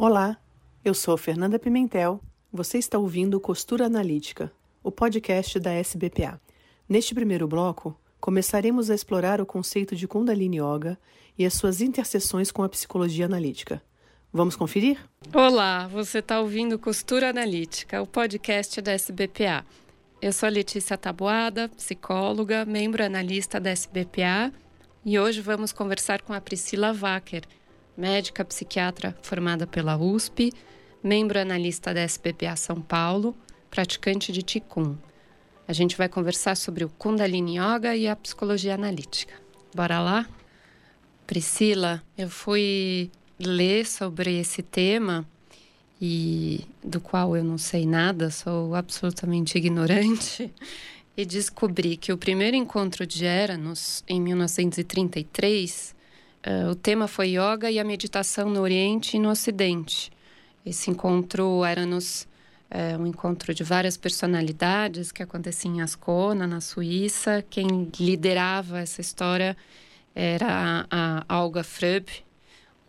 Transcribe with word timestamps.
Olá, 0.00 0.38
eu 0.84 0.94
sou 0.94 1.16
Fernanda 1.16 1.58
Pimentel. 1.58 2.20
Você 2.52 2.78
está 2.78 2.96
ouvindo 2.96 3.40
Costura 3.40 3.86
Analítica, 3.86 4.52
o 4.80 4.92
podcast 4.92 5.58
da 5.58 5.72
SBPA. 5.72 6.40
Neste 6.88 7.16
primeiro 7.16 7.48
bloco, 7.48 7.98
começaremos 8.20 8.92
a 8.92 8.94
explorar 8.94 9.40
o 9.40 9.44
conceito 9.44 9.96
de 9.96 10.06
Kundalini 10.06 10.60
Yoga 10.60 10.96
e 11.36 11.44
as 11.44 11.54
suas 11.54 11.80
interseções 11.80 12.52
com 12.52 12.62
a 12.62 12.68
psicologia 12.68 13.26
analítica. 13.26 13.82
Vamos 14.32 14.54
conferir? 14.54 15.04
Olá, 15.34 15.88
você 15.88 16.20
está 16.20 16.38
ouvindo 16.40 16.78
Costura 16.78 17.30
Analítica, 17.30 18.00
o 18.00 18.06
podcast 18.06 18.80
da 18.80 18.92
SBPA. 18.92 19.66
Eu 20.22 20.32
sou 20.32 20.48
Letícia 20.48 20.96
Taboada, 20.96 21.68
psicóloga, 21.70 22.64
membro 22.64 23.04
analista 23.04 23.58
da 23.58 23.70
SBPA, 23.70 24.52
e 25.04 25.18
hoje 25.18 25.40
vamos 25.40 25.72
conversar 25.72 26.22
com 26.22 26.32
a 26.32 26.40
Priscila 26.40 26.92
Wacker 26.92 27.42
médica 27.98 28.44
psiquiatra 28.44 29.16
formada 29.22 29.66
pela 29.66 29.96
USP, 29.96 30.52
membro 31.02 31.40
analista 31.40 31.92
da 31.92 32.06
SPPA 32.06 32.54
São 32.54 32.80
Paulo, 32.80 33.36
praticante 33.68 34.30
de 34.30 34.40
Ticum. 34.40 34.96
A 35.66 35.72
gente 35.72 35.96
vai 35.96 36.08
conversar 36.08 36.56
sobre 36.56 36.84
o 36.84 36.88
Kundalini 36.88 37.58
Yoga 37.58 37.96
e 37.96 38.06
a 38.06 38.14
psicologia 38.14 38.74
analítica. 38.74 39.34
Bora 39.74 40.00
lá? 40.00 40.28
Priscila, 41.26 42.02
eu 42.16 42.30
fui 42.30 43.10
ler 43.38 43.84
sobre 43.84 44.38
esse 44.38 44.62
tema 44.62 45.26
e 46.00 46.64
do 46.82 47.00
qual 47.00 47.36
eu 47.36 47.42
não 47.42 47.58
sei 47.58 47.84
nada, 47.84 48.30
sou 48.30 48.76
absolutamente 48.76 49.58
ignorante, 49.58 50.50
e 51.16 51.26
descobri 51.26 51.96
que 51.96 52.12
o 52.12 52.16
primeiro 52.16 52.56
encontro 52.56 53.04
de 53.04 53.24
Eranos, 53.24 54.04
em 54.08 54.20
1933, 54.20 55.97
Uh, 56.46 56.70
o 56.70 56.74
tema 56.74 57.08
foi 57.08 57.30
yoga 57.30 57.70
e 57.70 57.78
a 57.78 57.84
meditação 57.84 58.48
no 58.48 58.60
Oriente 58.60 59.16
e 59.16 59.20
no 59.20 59.30
Ocidente. 59.30 60.10
Esse 60.64 60.90
encontro 60.90 61.64
era 61.64 61.84
nos, 61.84 62.28
uh, 62.70 63.00
um 63.00 63.06
encontro 63.06 63.52
de 63.52 63.64
várias 63.64 63.96
personalidades 63.96 65.10
que 65.10 65.22
acontecia 65.22 65.70
em 65.70 65.80
Ascona, 65.80 66.46
na 66.46 66.60
Suíça. 66.60 67.44
Quem 67.50 67.90
liderava 67.98 68.78
essa 68.78 69.00
história 69.00 69.56
era 70.14 70.86
a, 70.90 71.24
a 71.28 71.42
Olga 71.42 71.64
Freub, 71.64 72.08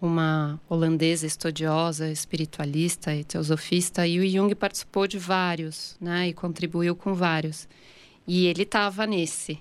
uma 0.02 0.60
holandesa 0.70 1.26
estudiosa, 1.26 2.10
espiritualista 2.10 3.14
e 3.14 3.24
teosofista, 3.24 4.08
e 4.08 4.20
o 4.20 4.28
Jung 4.28 4.54
participou 4.56 5.08
de 5.08 5.20
vários, 5.20 5.98
né, 6.00 6.30
e 6.30 6.34
contribuiu 6.34 6.96
com 6.96 7.14
vários. 7.14 7.68
E 8.26 8.46
ele 8.48 8.64
estava 8.64 9.06
nesse 9.06 9.60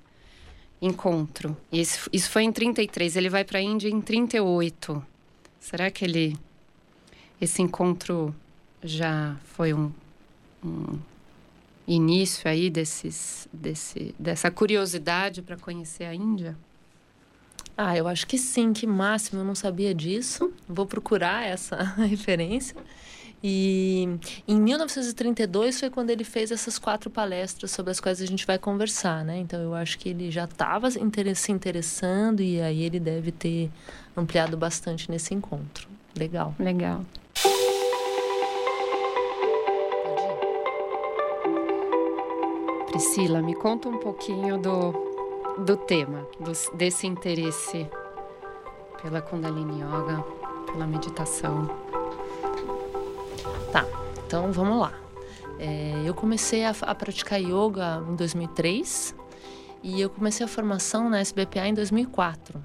encontro. 0.81 1.57
Isso, 1.73 2.09
isso 2.12 2.31
foi 2.31 2.45
em 2.45 2.53
33, 2.53 3.17
ele 3.17 3.29
vai 3.29 3.45
para 3.45 3.59
a 3.59 3.62
Índia 3.62 3.89
em 3.89 4.01
38. 4.01 5.05
Será 5.61 5.91
que 5.91 6.05
ele 6.05 6.37
esse 7.41 7.62
encontro 7.62 8.35
já 8.83 9.37
foi 9.45 9.73
um, 9.73 9.93
um 10.65 10.98
início 11.87 12.48
aí 12.51 12.69
desses, 12.69 13.48
desse, 13.53 14.15
dessa 14.19 14.51
curiosidade 14.51 15.41
para 15.43 15.57
conhecer 15.57 16.05
a 16.05 16.15
Índia? 16.15 16.57
Ah, 17.77 17.97
eu 17.97 18.09
acho 18.09 18.27
que 18.27 18.37
sim, 18.37 18.73
que 18.73 18.87
máximo, 18.87 19.41
eu 19.41 19.45
não 19.45 19.55
sabia 19.55 19.95
disso. 19.95 20.53
Vou 20.69 20.85
procurar 20.85 21.47
essa 21.47 21.77
referência. 21.97 22.77
E 23.42 24.19
em 24.48 24.61
1932 24.61 25.78
foi 25.78 25.91
quando 25.91 26.11
ele 26.11 26.25
fez 26.25 26.50
essas 26.50 26.78
quatro 26.78 27.08
palestras 27.08 27.70
sobre 27.70 27.92
as 27.92 28.00
quais 28.00 28.20
a 28.20 28.27
gente 28.27 28.45
vai 28.45 28.58
conversar, 28.58 29.25
né? 29.25 29.39
Então 29.39 29.61
eu 29.61 29.75
acho 29.75 29.98
que 29.98 30.08
ele 30.08 30.30
já 30.30 30.45
estava 30.45 30.91
se 30.91 31.53
interessando 31.53 32.41
e 32.41 32.61
aí 32.61 32.83
ele 32.83 32.98
deve 32.98 33.30
ter 33.30 33.70
ampliado 34.17 34.56
bastante 34.56 35.11
nesse 35.11 35.34
encontro. 35.34 35.89
Legal. 36.17 36.55
Legal. 36.58 37.05
Priscila, 42.89 43.40
me 43.40 43.55
conta 43.55 43.89
um 43.89 43.98
pouquinho 43.98 44.58
do, 44.58 44.92
do 45.64 45.77
tema, 45.77 46.27
do, 46.40 46.77
desse 46.77 47.07
interesse 47.07 47.89
pela 49.01 49.23
Kundalini 49.23 49.80
Yoga, 49.80 50.24
pela 50.73 50.86
meditação. 50.86 51.88
Então 54.28 54.52
vamos 54.52 54.78
lá. 54.78 54.92
É, 55.58 56.02
eu 56.05 56.12
comecei 56.12 56.62
a, 56.62 56.74
a, 56.83 56.94
praticar 56.94 57.40
yoga 57.40 58.05
em 58.06 58.14
2003 58.14 59.14
e 59.83 60.02
eu 60.02 60.11
comecei 60.11 60.44
a 60.44 60.48
formação 60.48 61.08
na 61.08 61.18
SBPA 61.18 61.66
em 61.66 61.72
2004. 61.72 62.62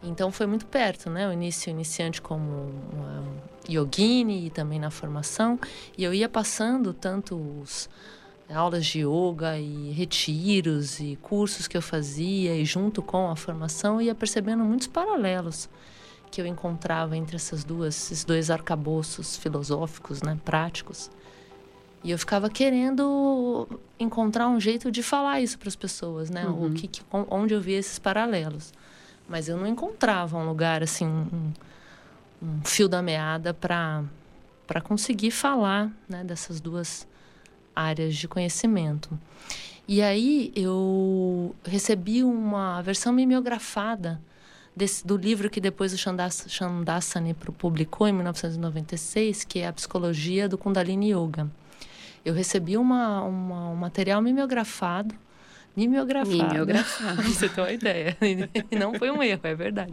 Então 0.00 0.30
foi 0.30 0.46
muito 0.46 0.64
perto, 0.64 1.10
né? 1.10 1.28
O 1.28 1.32
início 1.32 1.70
iniciante 1.70 2.22
como 2.22 2.70
uma 2.92 3.24
yogini 3.68 4.46
e 4.46 4.50
também 4.50 4.78
na 4.78 4.88
formação. 4.88 5.58
E 5.98 6.04
eu 6.04 6.14
ia 6.14 6.28
passando 6.28 6.92
tanto 6.92 7.34
os 7.34 7.90
aulas 8.48 8.86
de 8.86 9.00
yoga 9.00 9.58
e 9.58 9.90
retiros 9.90 11.00
e 11.00 11.18
cursos 11.20 11.66
que 11.66 11.76
eu 11.76 11.82
fazia 11.82 12.54
e 12.54 12.64
junto 12.64 13.02
com 13.02 13.28
a 13.28 13.34
formação 13.34 14.00
ia 14.00 14.14
percebendo 14.14 14.62
muitos 14.62 14.86
paralelos 14.86 15.68
que 16.30 16.40
eu 16.40 16.46
encontrava 16.46 17.16
entre 17.16 17.36
essas 17.36 17.64
duas, 17.64 17.94
esses 17.94 18.24
dois 18.24 18.50
arcabouços 18.50 19.36
filosóficos, 19.36 20.22
né, 20.22 20.38
práticos. 20.44 21.10
E 22.04 22.10
eu 22.10 22.18
ficava 22.18 22.48
querendo 22.48 23.68
encontrar 23.98 24.48
um 24.48 24.60
jeito 24.60 24.90
de 24.90 25.02
falar 25.02 25.40
isso 25.40 25.58
para 25.58 25.68
as 25.68 25.76
pessoas, 25.76 26.30
né? 26.30 26.46
Uhum. 26.46 26.66
O 26.66 26.72
que, 26.72 26.86
que, 26.86 27.02
onde 27.10 27.54
eu 27.54 27.60
via 27.60 27.78
esses 27.78 27.98
paralelos. 27.98 28.72
Mas 29.28 29.48
eu 29.48 29.56
não 29.56 29.66
encontrava 29.66 30.38
um 30.38 30.46
lugar 30.46 30.82
assim, 30.82 31.06
um, 31.06 31.52
um 32.40 32.60
fio 32.64 32.88
da 32.88 33.02
meada 33.02 33.52
para 33.52 34.04
para 34.66 34.80
conseguir 34.80 35.30
falar, 35.30 35.90
né, 36.08 36.24
dessas 36.24 36.60
duas 36.60 37.06
áreas 37.74 38.16
de 38.16 38.26
conhecimento. 38.26 39.18
E 39.86 40.02
aí 40.02 40.52
eu 40.56 41.54
recebi 41.64 42.24
uma 42.24 42.82
versão 42.82 43.12
mimeografada 43.12 44.20
desse, 44.76 45.06
do 45.06 45.16
livro 45.16 45.48
que 45.48 45.60
depois 45.60 45.94
o 45.94 45.98
Chandasani 45.98 47.34
publicou 47.34 48.06
em 48.06 48.12
1996, 48.12 49.44
que 49.44 49.60
é 49.60 49.66
a 49.66 49.72
Psicologia 49.72 50.48
do 50.48 50.58
Kundalini 50.58 51.12
Yoga. 51.12 51.50
Eu 52.24 52.34
recebi 52.34 52.76
uma, 52.76 53.22
uma, 53.22 53.70
um 53.70 53.76
material 53.76 54.20
mimeografado 54.20 55.14
mimeografado. 55.76 56.30
Mimeografado. 56.30 57.22
Você 57.28 57.48
tem 57.48 57.62
uma 57.62 57.72
ideia. 57.72 58.16
E 58.70 58.76
não 58.76 58.94
foi 58.94 59.10
um 59.10 59.22
erro, 59.22 59.40
é 59.42 59.54
verdade. 59.54 59.92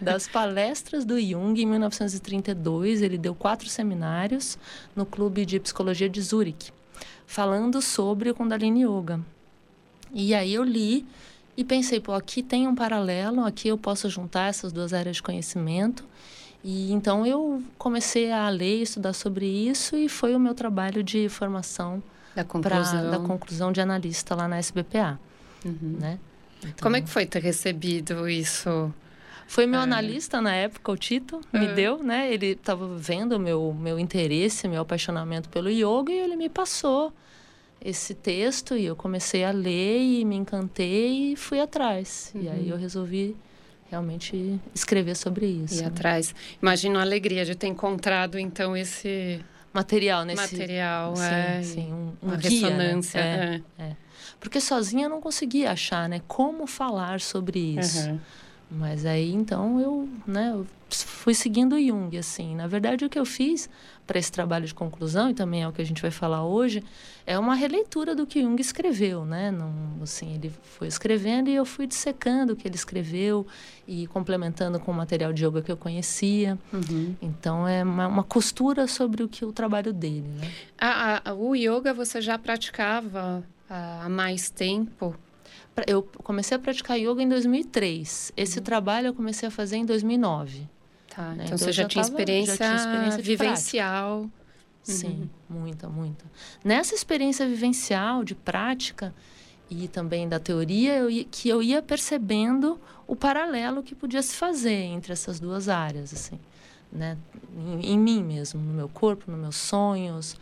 Das 0.00 0.28
palestras 0.28 1.04
do 1.04 1.18
Jung, 1.18 1.60
em 1.60 1.66
1932, 1.66 3.00
ele 3.00 3.16
deu 3.16 3.34
quatro 3.34 3.68
seminários 3.68 4.58
no 4.94 5.06
Clube 5.06 5.46
de 5.46 5.58
Psicologia 5.58 6.08
de 6.08 6.20
Zurich, 6.20 6.70
falando 7.26 7.80
sobre 7.80 8.30
o 8.30 8.34
Kundalini 8.34 8.84
Yoga. 8.84 9.20
E 10.12 10.34
aí 10.34 10.54
eu 10.54 10.62
li 10.62 11.06
e 11.58 11.64
pensei, 11.64 11.98
pô, 11.98 12.12
aqui 12.12 12.40
tem 12.40 12.68
um 12.68 12.74
paralelo, 12.76 13.44
aqui 13.44 13.66
eu 13.66 13.76
posso 13.76 14.08
juntar 14.08 14.48
essas 14.48 14.72
duas 14.72 14.92
áreas 14.92 15.16
de 15.16 15.22
conhecimento. 15.24 16.04
E 16.62 16.92
então 16.92 17.26
eu 17.26 17.60
comecei 17.76 18.30
a 18.30 18.48
ler, 18.48 18.82
estudar 18.82 19.12
sobre 19.12 19.44
isso 19.44 19.96
e 19.96 20.08
foi 20.08 20.36
o 20.36 20.38
meu 20.38 20.54
trabalho 20.54 21.02
de 21.02 21.28
formação 21.28 22.00
da 22.32 22.44
conclusão, 22.44 23.00
pra, 23.00 23.10
da 23.10 23.18
conclusão 23.18 23.72
de 23.72 23.80
analista 23.80 24.36
lá 24.36 24.46
na 24.46 24.56
SBPA, 24.60 25.18
uhum. 25.64 25.96
né? 25.98 26.20
Então, 26.60 26.74
Como 26.80 26.94
é 26.94 27.00
que 27.00 27.10
foi 27.10 27.26
ter 27.26 27.42
recebido 27.42 28.28
isso? 28.28 28.94
Foi 29.48 29.66
meu 29.66 29.80
é. 29.80 29.82
analista 29.82 30.40
na 30.40 30.54
época, 30.54 30.92
o 30.92 30.96
Tito, 30.96 31.40
me 31.52 31.66
é. 31.66 31.74
deu, 31.74 32.04
né? 32.04 32.32
Ele 32.32 32.52
estava 32.52 32.86
vendo 32.96 33.32
o 33.32 33.38
meu, 33.40 33.74
meu 33.76 33.98
interesse, 33.98 34.68
meu 34.68 34.82
apaixonamento 34.82 35.48
pelo 35.48 35.68
yoga 35.68 36.12
e 36.12 36.18
ele 36.18 36.36
me 36.36 36.48
passou 36.48 37.12
esse 37.84 38.14
texto 38.14 38.76
e 38.76 38.84
eu 38.84 38.96
comecei 38.96 39.44
a 39.44 39.50
ler 39.50 40.00
e 40.00 40.24
me 40.24 40.36
encantei 40.36 41.32
e 41.32 41.36
fui 41.36 41.60
atrás. 41.60 42.32
Uhum. 42.34 42.42
E 42.42 42.48
aí 42.48 42.62
uhum. 42.62 42.70
eu 42.70 42.76
resolvi 42.76 43.36
realmente 43.90 44.60
escrever 44.74 45.16
sobre 45.16 45.46
isso. 45.46 45.78
E 45.78 45.82
né? 45.82 45.88
atrás. 45.88 46.34
Imagino 46.60 46.98
a 46.98 47.02
alegria 47.02 47.44
de 47.44 47.54
ter 47.54 47.68
encontrado 47.68 48.38
então 48.38 48.76
esse 48.76 49.40
material 49.72 50.24
nesse 50.24 50.52
material, 50.52 51.16
sim, 51.16 51.22
é, 51.24 51.62
sim, 51.62 51.92
um, 51.92 52.12
um 52.22 52.28
uma 52.28 52.36
guia, 52.36 52.70
né? 52.70 52.76
ressonância, 52.76 53.20
né? 53.20 53.62
é, 53.78 53.82
é. 53.84 53.96
Porque 54.40 54.60
sozinha 54.60 55.06
eu 55.06 55.10
não 55.10 55.20
conseguia 55.20 55.72
achar, 55.72 56.08
né, 56.08 56.20
como 56.26 56.66
falar 56.66 57.20
sobre 57.20 57.58
isso. 57.58 58.08
Uhum. 58.08 58.20
Mas 58.70 59.06
aí 59.06 59.32
então 59.32 59.80
eu, 59.80 60.08
né, 60.26 60.52
eu 60.52 60.66
fui 60.90 61.34
seguindo 61.34 61.80
Jung 61.80 62.16
assim. 62.18 62.54
Na 62.54 62.66
verdade 62.66 63.04
o 63.04 63.08
que 63.08 63.18
eu 63.18 63.24
fiz 63.24 63.68
para 64.06 64.18
esse 64.18 64.32
trabalho 64.32 64.66
de 64.66 64.74
conclusão 64.74 65.30
e 65.30 65.34
também 65.34 65.62
é 65.62 65.68
o 65.68 65.72
que 65.72 65.82
a 65.82 65.84
gente 65.84 66.00
vai 66.02 66.10
falar 66.10 66.44
hoje 66.44 66.82
é 67.26 67.38
uma 67.38 67.54
releitura 67.54 68.14
do 68.14 68.26
que 68.26 68.40
Jung 68.40 68.58
escreveu, 68.58 69.26
né? 69.26 69.50
Não, 69.50 69.70
assim, 70.02 70.34
ele 70.34 70.50
foi 70.62 70.88
escrevendo 70.88 71.50
e 71.50 71.54
eu 71.54 71.66
fui 71.66 71.86
dissecando 71.86 72.54
o 72.54 72.56
que 72.56 72.66
ele 72.66 72.74
escreveu 72.74 73.46
e 73.86 74.06
complementando 74.06 74.80
com 74.80 74.90
o 74.90 74.94
material 74.94 75.30
de 75.30 75.44
yoga 75.44 75.60
que 75.60 75.70
eu 75.70 75.76
conhecia. 75.76 76.58
Uhum. 76.72 77.14
Então 77.20 77.68
é 77.68 77.82
uma, 77.82 78.06
uma, 78.06 78.24
costura 78.24 78.86
sobre 78.86 79.22
o 79.22 79.28
que 79.28 79.44
o 79.44 79.52
trabalho 79.52 79.92
dele, 79.92 80.26
né? 80.40 80.50
A, 80.78 81.30
a, 81.30 81.34
o 81.34 81.54
yoga 81.54 81.92
você 81.92 82.22
já 82.22 82.38
praticava 82.38 83.44
há 83.68 84.08
mais 84.08 84.48
tempo? 84.48 85.14
Eu 85.86 86.02
comecei 86.22 86.56
a 86.56 86.60
praticar 86.60 86.98
yoga 86.98 87.22
em 87.22 87.28
2003. 87.28 88.32
Esse 88.36 88.58
uhum. 88.58 88.64
trabalho 88.64 89.08
eu 89.08 89.14
comecei 89.14 89.48
a 89.48 89.50
fazer 89.50 89.76
em 89.76 89.84
2009. 89.84 90.68
Tá, 91.14 91.30
né? 91.30 91.32
então, 91.34 91.44
então 91.46 91.58
você 91.58 91.72
já, 91.72 91.82
já, 91.82 91.88
tinha 91.88 92.04
tava, 92.04 92.18
já, 92.18 92.56
tinha 92.56 92.76
experiência 92.76 93.22
vivencial. 93.22 94.18
Prática. 94.20 94.38
Sim, 94.82 95.28
uhum. 95.50 95.60
muita, 95.60 95.88
muita. 95.88 96.24
Nessa 96.64 96.94
experiência 96.94 97.46
vivencial, 97.46 98.24
de 98.24 98.34
prática 98.34 99.14
e 99.70 99.86
também 99.88 100.28
da 100.28 100.38
teoria, 100.38 100.96
eu, 100.96 101.26
que 101.30 101.48
eu 101.48 101.62
ia 101.62 101.82
percebendo 101.82 102.80
o 103.06 103.14
paralelo 103.14 103.82
que 103.82 103.94
podia 103.94 104.22
se 104.22 104.34
fazer 104.34 104.70
entre 104.70 105.12
essas 105.12 105.38
duas 105.38 105.68
áreas, 105.68 106.12
assim, 106.14 106.38
né? 106.90 107.18
Em, 107.56 107.92
em 107.92 107.98
mim 107.98 108.22
mesmo, 108.22 108.60
no 108.60 108.72
meu 108.72 108.88
corpo, 108.88 109.30
nos 109.30 109.40
meus 109.40 109.56
sonhos, 109.56 110.36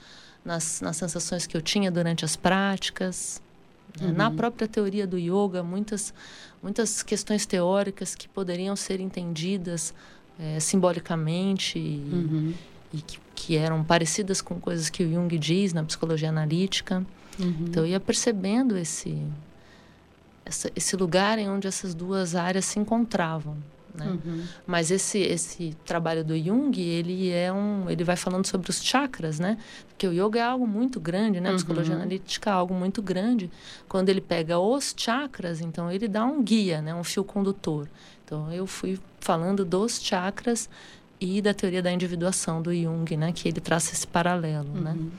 nas, 0.44 0.81
nas 0.81 0.97
sensações 0.97 1.47
que 1.47 1.56
eu 1.56 1.62
tinha 1.62 1.91
durante 1.91 2.25
as 2.25 2.37
práticas. 2.37 3.43
Uhum. 4.00 4.12
Na 4.12 4.31
própria 4.31 4.69
teoria 4.69 5.06
do 5.06 5.19
yoga, 5.19 5.62
muitas, 5.62 6.12
muitas 6.62 7.02
questões 7.02 7.46
teóricas 7.46 8.14
que 8.14 8.28
poderiam 8.28 8.76
ser 8.76 9.00
entendidas 9.00 9.94
é, 10.38 10.60
simbolicamente 10.60 11.78
e, 11.78 12.10
uhum. 12.12 12.54
e 12.93 13.00
que 13.00 13.19
que 13.37 13.56
eram 13.56 13.84
parecidas 13.84 14.40
com 14.40 14.58
coisas 14.58 14.88
que 14.88 15.04
o 15.04 15.12
Jung 15.12 15.38
diz 15.38 15.72
na 15.75 15.84
psicologia 15.84 16.31
analítica. 16.31 17.06
Uhum. 17.38 17.66
Então 17.69 17.84
eu 17.84 17.90
ia 17.90 18.00
percebendo 18.00 18.76
esse 18.76 19.22
essa, 20.44 20.70
esse 20.75 20.96
lugar 20.96 21.38
em 21.38 21.48
onde 21.48 21.69
essas 21.69 21.94
duas 21.94 22.34
áreas 22.34 22.64
se 22.64 22.78
encontravam. 22.78 23.56
Né? 23.96 24.19
Uhum. 24.25 24.44
Mas 24.66 24.90
esse 24.90 25.19
esse 25.19 25.76
trabalho 25.84 26.25
do 26.25 26.37
Jung 26.37 26.78
ele 26.81 27.31
é 27.31 27.52
um 27.52 27.88
ele 27.90 28.04
vai 28.04 28.16
falando 28.16 28.46
sobre 28.46 28.70
os 28.70 28.82
chakras, 28.82 29.38
né? 29.38 29.58
Porque 29.88 30.06
o 30.06 30.12
yoga 30.12 30.38
é 30.38 30.43
algo 30.43 30.66
muito 30.66 31.00
grande, 31.00 31.40
né? 31.40 31.50
A 31.50 31.54
psicologia 31.54 31.94
uhum. 31.94 32.02
analítica 32.02 32.50
é 32.50 32.52
algo 32.52 32.75
muito 32.75 33.00
grande. 33.02 33.50
Quando 33.88 34.08
ele 34.08 34.20
pega 34.20 34.58
os 34.58 34.94
chakras, 34.96 35.60
então 35.60 35.90
ele 35.90 36.06
dá 36.06 36.25
um 36.25 36.43
guia, 36.43 36.81
né? 36.81 36.94
Um 36.94 37.04
fio 37.04 37.25
condutor. 37.25 37.88
Então 38.25 38.52
eu 38.52 38.66
fui 38.66 38.98
falando 39.20 39.64
dos 39.64 40.00
chakras 40.00 40.69
e 41.20 41.40
da 41.40 41.54
teoria 41.54 41.82
da 41.82 41.90
individuação 41.90 42.60
do 42.60 42.75
Jung, 42.75 43.16
né? 43.16 43.32
Que 43.32 43.48
ele 43.48 43.60
traça 43.60 43.93
esse 43.93 44.06
paralelo, 44.06 44.69
né? 44.72 44.90
uhum. 44.90 45.04
né? 45.04 45.10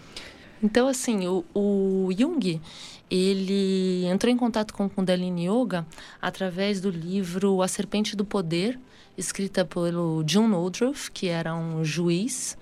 Então, 0.61 0.87
assim, 0.87 1.27
o, 1.27 1.45
o 1.53 2.09
Jung, 2.17 2.59
ele 3.09 4.05
entrou 4.05 4.31
em 4.31 4.37
contato 4.37 4.73
com 4.73 4.89
Kundalini 4.89 5.47
Yoga 5.47 5.85
através 6.21 6.81
do 6.81 6.89
livro 6.89 7.61
A 7.61 7.67
Serpente 7.67 8.15
do 8.15 8.25
Poder, 8.25 8.79
escrita 9.17 9.63
pelo 9.63 10.23
John 10.23 10.51
Woodruff, 10.51 11.09
que 11.11 11.27
era 11.27 11.55
um 11.55 11.83
juiz 11.83 12.57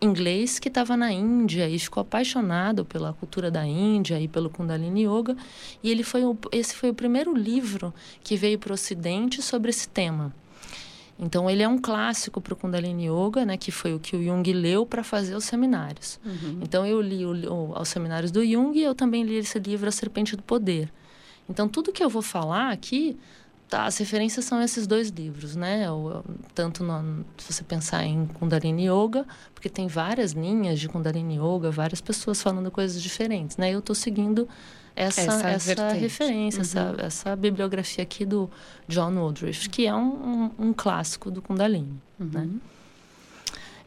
inglês 0.00 0.58
que 0.58 0.68
estava 0.68 0.96
na 0.96 1.10
Índia 1.12 1.68
e 1.68 1.78
ficou 1.78 2.02
apaixonado 2.02 2.84
pela 2.84 3.12
cultura 3.14 3.50
da 3.50 3.64
Índia 3.64 4.20
e 4.20 4.28
pelo 4.28 4.50
Kundalini 4.50 5.06
Yoga. 5.06 5.36
E 5.82 5.90
ele 5.90 6.02
foi 6.02 6.24
o, 6.24 6.36
esse 6.52 6.74
foi 6.74 6.90
o 6.90 6.94
primeiro 6.94 7.34
livro 7.34 7.92
que 8.22 8.36
veio 8.36 8.58
para 8.58 8.72
o 8.72 8.74
Ocidente 8.74 9.40
sobre 9.40 9.70
esse 9.70 9.88
tema. 9.88 10.34
Então 11.18 11.48
ele 11.48 11.62
é 11.62 11.68
um 11.68 11.78
clássico 11.78 12.40
para 12.40 12.54
o 12.54 12.56
Kundalini 12.56 13.08
Yoga, 13.08 13.44
né, 13.44 13.56
que 13.56 13.70
foi 13.70 13.94
o 13.94 14.00
que 14.00 14.16
o 14.16 14.22
Jung 14.22 14.52
leu 14.52 14.84
para 14.84 15.04
fazer 15.04 15.34
os 15.34 15.44
seminários. 15.44 16.18
Uhum. 16.24 16.58
Então 16.62 16.84
eu 16.84 17.00
li 17.00 17.24
o, 17.24 17.52
o, 17.52 17.80
os 17.80 17.88
seminários 17.88 18.30
do 18.30 18.44
Jung 18.44 18.76
e 18.76 18.82
eu 18.82 18.94
também 18.94 19.22
li 19.22 19.36
esse 19.36 19.58
livro 19.58 19.88
A 19.88 19.92
Serpente 19.92 20.36
do 20.36 20.42
Poder. 20.42 20.92
Então 21.48 21.68
tudo 21.68 21.92
que 21.92 22.02
eu 22.02 22.08
vou 22.08 22.22
falar 22.22 22.72
aqui, 22.72 23.16
tá, 23.68 23.84
as 23.84 23.96
referências 23.98 24.44
são 24.44 24.60
esses 24.60 24.86
dois 24.86 25.08
livros, 25.10 25.54
né? 25.54 25.86
Tanto 26.54 26.82
no, 26.82 27.24
se 27.38 27.52
você 27.52 27.62
pensar 27.62 28.04
em 28.04 28.26
Kundalini 28.26 28.88
Yoga, 28.88 29.24
porque 29.54 29.68
tem 29.68 29.86
várias 29.86 30.32
linhas 30.32 30.80
de 30.80 30.88
Kundalini 30.88 31.36
Yoga, 31.36 31.70
várias 31.70 32.00
pessoas 32.00 32.42
falando 32.42 32.70
coisas 32.70 33.00
diferentes, 33.00 33.56
né? 33.56 33.72
Eu 33.72 33.78
estou 33.78 33.94
seguindo 33.94 34.48
essa, 34.96 35.22
essa, 35.22 35.72
essa 35.72 35.88
referência, 35.92 36.58
uhum. 36.58 36.62
essa, 36.62 36.94
essa 36.98 37.36
bibliografia 37.36 38.02
aqui 38.02 38.24
do 38.24 38.48
John 38.88 39.12
Woodruff, 39.16 39.68
que 39.68 39.86
é 39.86 39.94
um, 39.94 40.50
um, 40.58 40.68
um 40.68 40.72
clássico 40.72 41.30
do 41.30 41.42
Kundalini, 41.42 42.00
uhum. 42.18 42.30
né? 42.32 42.48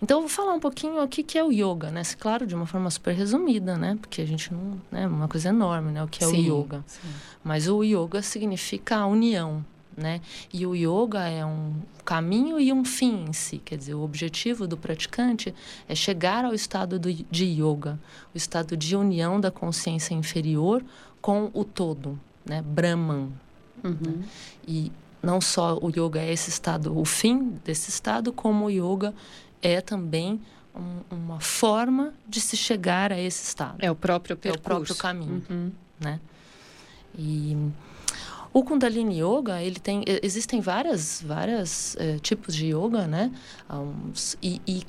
Então, 0.02 0.18
eu 0.18 0.22
vou 0.22 0.30
falar 0.30 0.54
um 0.54 0.60
pouquinho 0.60 1.02
o 1.02 1.08
que, 1.08 1.24
que 1.24 1.40
é 1.40 1.44
o 1.44 1.52
yoga, 1.52 1.90
né? 1.90 2.04
Claro, 2.20 2.46
de 2.46 2.54
uma 2.54 2.68
forma 2.68 2.90
super 2.92 3.16
resumida, 3.16 3.76
né? 3.78 3.98
Porque 4.00 4.22
a 4.22 4.28
gente 4.28 4.54
não... 4.54 4.80
É 4.92 4.98
né? 4.98 5.08
uma 5.08 5.28
coisa 5.28 5.50
enorme, 5.50 5.92
né? 5.92 6.04
O 6.04 6.08
que 6.08 6.24
é 6.24 6.28
sim, 6.28 6.52
o 6.52 6.62
yoga. 6.62 6.84
Sim. 6.86 7.08
Mas 7.44 7.68
o 7.68 7.84
yoga 7.84 8.22
significa 8.22 8.98
a 8.98 9.08
união, 9.08 9.66
né? 9.98 10.22
E 10.54 10.66
o 10.68 10.76
yoga 10.76 11.28
é 11.28 11.44
um 11.44 11.74
caminho 12.06 12.60
e 12.60 12.72
um 12.72 12.86
fim 12.86 13.26
em 13.28 13.34
si. 13.34 13.58
Quer 13.58 13.78
dizer, 13.78 13.96
o 13.96 14.04
objetivo 14.04 14.68
do 14.68 14.78
praticante 14.78 15.54
é 15.90 15.96
chegar 15.96 16.46
ao 16.46 16.54
estado 16.54 17.00
do, 17.00 17.12
de 17.12 17.46
yoga, 17.46 18.00
o 18.34 18.38
estado 18.38 18.78
de 18.78 18.96
união 18.96 19.42
da 19.42 19.50
consciência 19.50 20.14
inferior 20.14 20.86
com 21.20 21.50
o 21.52 21.64
todo, 21.66 22.20
né? 22.46 22.62
Brahman. 22.62 23.32
Uhum. 23.84 23.98
Né? 24.00 24.24
E 24.68 24.92
não 25.22 25.42
só 25.42 25.80
o 25.82 25.90
yoga 25.90 26.22
é 26.22 26.32
esse 26.32 26.52
estado, 26.52 26.98
o 26.98 27.04
fim 27.04 27.60
desse 27.66 27.90
estado, 27.90 28.32
como 28.32 28.66
o 28.66 28.70
yoga 28.70 29.14
é 29.62 29.82
também 29.82 30.40
um, 30.76 31.16
uma 31.16 31.40
forma 31.40 32.14
de 32.28 32.40
se 32.40 32.56
chegar 32.56 33.12
a 33.12 33.20
esse 33.20 33.44
estado. 33.44 33.78
É 33.80 33.90
o 33.90 33.96
próprio 33.96 34.38
percurso. 34.38 34.60
É 34.60 34.62
o 34.62 34.64
próprio 34.64 34.96
caminho, 34.96 35.44
uhum. 35.50 35.72
né? 36.00 36.20
E 37.18 37.58
o 38.58 38.64
Kundalini 38.64 39.22
Yoga, 39.22 39.62
ele 39.62 39.80
tem, 39.80 40.04
existem 40.24 40.62
várias, 40.62 41.22
várias 41.24 41.96
é, 42.00 42.18
tipos 42.18 42.56
de 42.56 42.74
yoga, 42.74 43.06
né? 43.06 43.32
E, 44.42 44.60
e, 44.66 44.84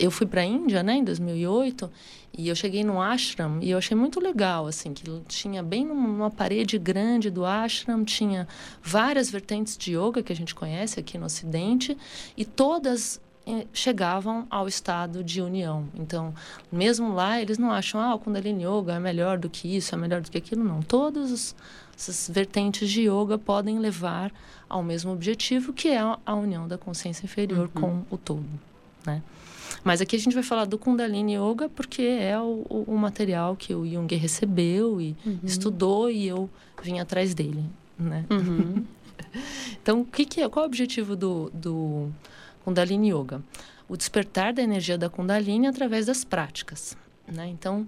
eu 0.00 0.10
fui 0.10 0.26
para 0.26 0.40
a 0.40 0.44
Índia, 0.44 0.82
né, 0.82 0.94
em 0.94 1.04
2008, 1.04 1.88
e 2.36 2.48
eu 2.48 2.56
cheguei 2.56 2.82
no 2.82 3.00
ashram 3.00 3.60
e 3.62 3.70
eu 3.70 3.78
achei 3.78 3.96
muito 3.96 4.18
legal, 4.18 4.66
assim, 4.66 4.92
que 4.92 5.04
tinha 5.28 5.62
bem 5.62 5.84
numa 5.84 6.28
parede 6.28 6.76
grande 6.76 7.30
do 7.30 7.44
ashram, 7.44 8.04
tinha 8.04 8.48
várias 8.82 9.30
vertentes 9.30 9.76
de 9.76 9.96
yoga 9.96 10.20
que 10.20 10.32
a 10.32 10.36
gente 10.36 10.52
conhece 10.52 10.98
aqui 10.98 11.16
no 11.16 11.26
Ocidente, 11.26 11.96
e 12.36 12.44
todas 12.44 13.20
eh, 13.46 13.64
chegavam 13.72 14.44
ao 14.50 14.66
estado 14.66 15.22
de 15.22 15.40
união. 15.40 15.86
Então, 15.94 16.34
mesmo 16.72 17.14
lá, 17.14 17.40
eles 17.40 17.58
não 17.58 17.70
acham, 17.70 18.00
ah, 18.00 18.16
o 18.16 18.18
Kundalini 18.18 18.64
Yoga 18.64 18.94
é 18.94 18.98
melhor 18.98 19.38
do 19.38 19.48
que 19.48 19.76
isso, 19.76 19.94
é 19.94 19.98
melhor 19.98 20.20
do 20.20 20.28
que 20.32 20.38
aquilo, 20.38 20.64
não. 20.64 20.82
Todos 20.82 21.30
os 21.30 21.54
essas 21.96 22.28
vertentes 22.32 22.90
de 22.90 23.02
yoga 23.02 23.38
podem 23.38 23.78
levar 23.78 24.32
ao 24.68 24.82
mesmo 24.82 25.12
objetivo, 25.12 25.72
que 25.72 25.88
é 25.88 26.00
a 26.00 26.34
união 26.34 26.66
da 26.66 26.76
consciência 26.76 27.24
inferior 27.24 27.70
uhum. 27.74 27.80
com 27.80 28.14
o 28.14 28.18
todo, 28.18 28.46
né? 29.06 29.22
Mas 29.82 30.00
aqui 30.00 30.16
a 30.16 30.18
gente 30.18 30.34
vai 30.34 30.42
falar 30.42 30.64
do 30.64 30.78
Kundalini 30.78 31.36
Yoga 31.36 31.68
porque 31.68 32.02
é 32.02 32.38
o, 32.38 32.84
o 32.86 32.96
material 32.96 33.56
que 33.56 33.74
o 33.74 33.86
Jung 33.86 34.14
recebeu 34.14 35.00
e 35.00 35.16
uhum. 35.24 35.40
estudou 35.42 36.10
e 36.10 36.26
eu 36.26 36.48
vim 36.82 37.00
atrás 37.00 37.34
dele, 37.34 37.64
né? 37.98 38.24
Uhum. 38.30 38.84
então, 39.82 40.00
o 40.00 40.04
que, 40.04 40.24
que 40.24 40.40
é? 40.40 40.48
Qual 40.48 40.64
é 40.64 40.66
o 40.66 40.68
objetivo 40.68 41.16
do, 41.16 41.50
do 41.52 42.10
Kundalini 42.64 43.12
Yoga? 43.12 43.42
O 43.88 43.96
despertar 43.96 44.52
da 44.52 44.62
energia 44.62 44.96
da 44.96 45.10
Kundalini 45.10 45.66
através 45.66 46.06
das 46.06 46.24
práticas, 46.24 46.96
né? 47.26 47.46
Então, 47.48 47.86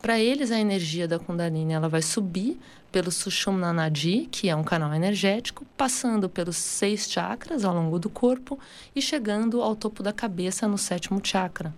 para 0.00 0.18
eles, 0.18 0.50
a 0.50 0.58
energia 0.58 1.08
da 1.08 1.18
Kundalini 1.18 1.72
ela 1.72 1.88
vai 1.88 2.02
subir 2.02 2.58
pelo 2.90 3.10
Sushumna 3.10 3.72
Nadi, 3.72 4.28
que 4.30 4.48
é 4.48 4.56
um 4.56 4.64
canal 4.64 4.94
energético, 4.94 5.66
passando 5.76 6.28
pelos 6.28 6.56
seis 6.56 7.10
chakras 7.10 7.64
ao 7.64 7.74
longo 7.74 7.98
do 7.98 8.08
corpo 8.08 8.58
e 8.94 9.02
chegando 9.02 9.60
ao 9.60 9.76
topo 9.76 10.02
da 10.02 10.12
cabeça 10.12 10.66
no 10.66 10.78
sétimo 10.78 11.20
chakra, 11.22 11.74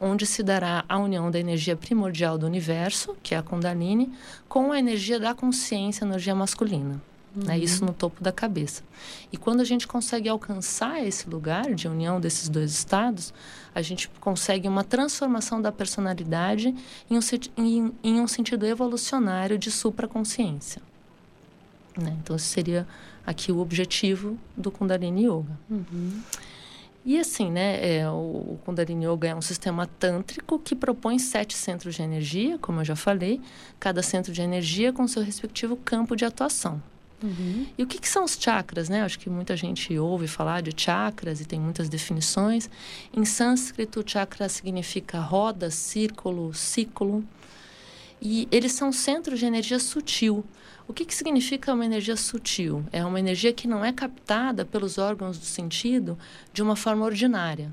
onde 0.00 0.24
se 0.24 0.42
dará 0.42 0.84
a 0.88 0.98
união 0.98 1.30
da 1.30 1.38
energia 1.38 1.76
primordial 1.76 2.38
do 2.38 2.46
universo, 2.46 3.16
que 3.22 3.34
é 3.34 3.38
a 3.38 3.42
Kundalini, 3.42 4.12
com 4.48 4.72
a 4.72 4.78
energia 4.78 5.18
da 5.18 5.34
consciência, 5.34 6.04
energia 6.04 6.34
masculina. 6.34 7.00
Uhum. 7.34 7.44
Né? 7.44 7.58
Isso 7.58 7.84
no 7.84 7.92
topo 7.92 8.22
da 8.22 8.30
cabeça. 8.30 8.82
E 9.32 9.36
quando 9.36 9.60
a 9.60 9.64
gente 9.64 9.86
consegue 9.86 10.28
alcançar 10.28 11.04
esse 11.04 11.28
lugar 11.28 11.74
de 11.74 11.88
união 11.88 12.20
desses 12.20 12.48
dois 12.48 12.72
estados, 12.72 13.34
a 13.74 13.82
gente 13.82 14.08
consegue 14.20 14.68
uma 14.68 14.84
transformação 14.84 15.60
da 15.60 15.72
personalidade 15.72 16.74
em 17.10 17.18
um, 17.18 17.20
em, 17.56 17.92
em 18.04 18.20
um 18.20 18.28
sentido 18.28 18.64
evolucionário 18.64 19.58
de 19.58 19.70
supraconsciência. 19.70 20.80
Né? 21.98 22.16
Então, 22.22 22.36
esse 22.36 22.46
seria 22.46 22.86
aqui 23.26 23.50
o 23.50 23.58
objetivo 23.58 24.38
do 24.56 24.70
Kundalini 24.70 25.26
Yoga. 25.26 25.58
Uhum. 25.68 26.20
E 27.04 27.18
assim, 27.18 27.50
né, 27.50 27.98
é, 27.98 28.08
o 28.08 28.58
Kundalini 28.64 29.04
Yoga 29.04 29.28
é 29.28 29.34
um 29.34 29.42
sistema 29.42 29.86
tântrico 29.86 30.58
que 30.58 30.74
propõe 30.74 31.18
sete 31.18 31.54
centros 31.54 31.96
de 31.96 32.02
energia, 32.02 32.58
como 32.58 32.80
eu 32.80 32.84
já 32.84 32.96
falei, 32.96 33.40
cada 33.78 34.02
centro 34.02 34.32
de 34.32 34.40
energia 34.40 34.90
com 34.90 35.06
seu 35.06 35.22
respectivo 35.22 35.76
campo 35.76 36.16
de 36.16 36.24
atuação. 36.24 36.80
Uhum. 37.24 37.66
E 37.78 37.82
o 37.82 37.86
que, 37.86 37.98
que, 37.98 38.08
são 38.08 38.22
os 38.22 38.36
chakras, 38.38 38.90
né? 38.90 39.00
Acho 39.00 39.18
que 39.18 39.30
muita 39.30 39.56
gente 39.56 39.98
ouve 39.98 40.28
falar 40.28 40.60
de 40.60 40.72
chakras 40.76 41.40
e 41.40 41.46
tem 41.46 41.58
muitas 41.58 41.88
definições. 41.88 42.68
Em 43.14 43.24
sânscrito, 43.24 44.04
chakra 44.06 44.46
significa 44.46 45.18
roda, 45.20 45.70
círculo, 45.70 46.52
ciclo. 46.52 47.24
E 48.20 48.46
eles 48.52 48.72
são 48.72 48.92
centros 48.92 49.38
de 49.38 49.46
energia 49.46 49.78
sutil. 49.78 50.44
O 50.86 50.92
que, 50.92 51.06
que 51.06 51.14
significa 51.14 51.72
uma 51.72 51.86
energia 51.86 52.14
sutil? 52.14 52.84
É 52.92 53.02
uma 53.02 53.18
energia 53.18 53.54
que 53.54 53.66
não 53.66 53.82
é 53.82 53.90
captada 53.90 54.66
pelos 54.66 54.98
órgãos 54.98 55.38
do 55.38 55.46
sentido 55.46 56.18
de 56.52 56.62
uma 56.62 56.76
forma 56.76 57.06
ordinária. 57.06 57.72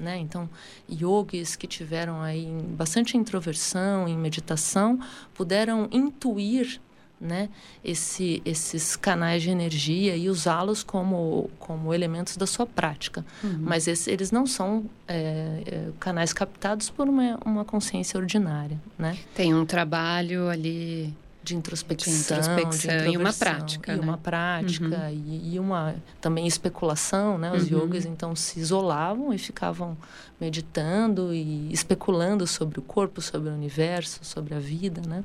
Né? 0.00 0.18
Então, 0.18 0.48
yogis 0.88 1.56
que 1.56 1.66
tiveram 1.66 2.22
aí 2.22 2.46
bastante 2.68 3.16
introversão 3.16 4.08
em 4.08 4.16
meditação 4.16 4.98
puderam 5.34 5.88
intuir 5.90 6.80
né, 7.22 7.48
esse, 7.84 8.42
esses 8.44 8.96
canais 8.96 9.42
de 9.42 9.50
energia 9.50 10.16
e 10.16 10.28
usá-los 10.28 10.82
como, 10.82 11.48
como 11.58 11.94
elementos 11.94 12.36
da 12.36 12.46
sua 12.46 12.66
prática. 12.66 13.24
Uhum. 13.44 13.58
Mas 13.60 13.86
esse, 13.86 14.10
eles 14.10 14.32
não 14.32 14.46
são 14.46 14.84
é, 15.06 15.62
é, 15.64 15.88
canais 16.00 16.32
captados 16.32 16.90
por 16.90 17.08
uma, 17.08 17.38
uma 17.46 17.64
consciência 17.64 18.18
ordinária. 18.18 18.78
Né? 18.98 19.16
Tem 19.34 19.54
um 19.54 19.64
trabalho 19.64 20.48
ali 20.48 21.14
de 21.44 21.56
introspecção, 21.56 22.12
de 22.12 22.20
introspecção 22.20 23.06
e 23.06 23.16
uma 23.16 23.32
prática, 23.32 23.92
e 23.92 23.96
né? 23.96 24.02
uma 24.02 24.16
prática 24.16 25.08
uhum. 25.08 25.22
e, 25.26 25.54
e, 25.54 25.58
uma 25.58 25.94
também 26.20 26.46
especulação, 26.46 27.36
né? 27.36 27.52
Os 27.52 27.68
uhum. 27.68 27.80
yogis 27.80 28.06
então 28.06 28.36
se 28.36 28.60
isolavam 28.60 29.32
e 29.34 29.38
ficavam 29.38 29.96
meditando 30.40 31.34
e 31.34 31.72
especulando 31.72 32.46
sobre 32.46 32.78
o 32.78 32.82
corpo, 32.82 33.20
sobre 33.20 33.50
o 33.50 33.52
universo, 33.52 34.20
sobre 34.22 34.54
a 34.54 34.60
vida, 34.60 35.02
né? 35.04 35.24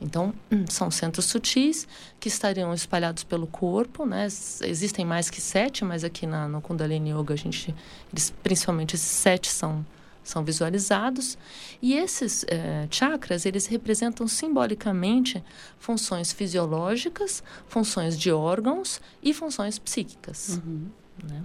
Então, 0.00 0.32
são 0.68 0.90
centros 0.90 1.26
sutis 1.26 1.86
que 2.18 2.28
estariam 2.28 2.72
espalhados 2.72 3.22
pelo 3.22 3.46
corpo, 3.46 4.06
né? 4.06 4.26
Existem 4.62 5.04
mais 5.04 5.28
que 5.28 5.40
sete, 5.40 5.84
mas 5.84 6.02
aqui 6.04 6.26
na, 6.26 6.48
no 6.48 6.62
Kundalini 6.62 7.10
Yoga, 7.10 7.34
a 7.34 7.36
gente, 7.36 7.74
eles, 8.10 8.32
principalmente 8.42 8.94
esses 8.94 9.10
sete 9.10 9.48
são, 9.48 9.84
são 10.24 10.42
visualizados. 10.42 11.36
E 11.82 11.94
esses 11.94 12.44
eh, 12.48 12.88
chakras, 12.90 13.44
eles 13.44 13.66
representam 13.66 14.26
simbolicamente 14.26 15.44
funções 15.78 16.32
fisiológicas, 16.32 17.42
funções 17.68 18.18
de 18.18 18.32
órgãos 18.32 19.02
e 19.22 19.34
funções 19.34 19.78
psíquicas. 19.78 20.60
Uhum. 20.64 20.86
Né? 21.24 21.42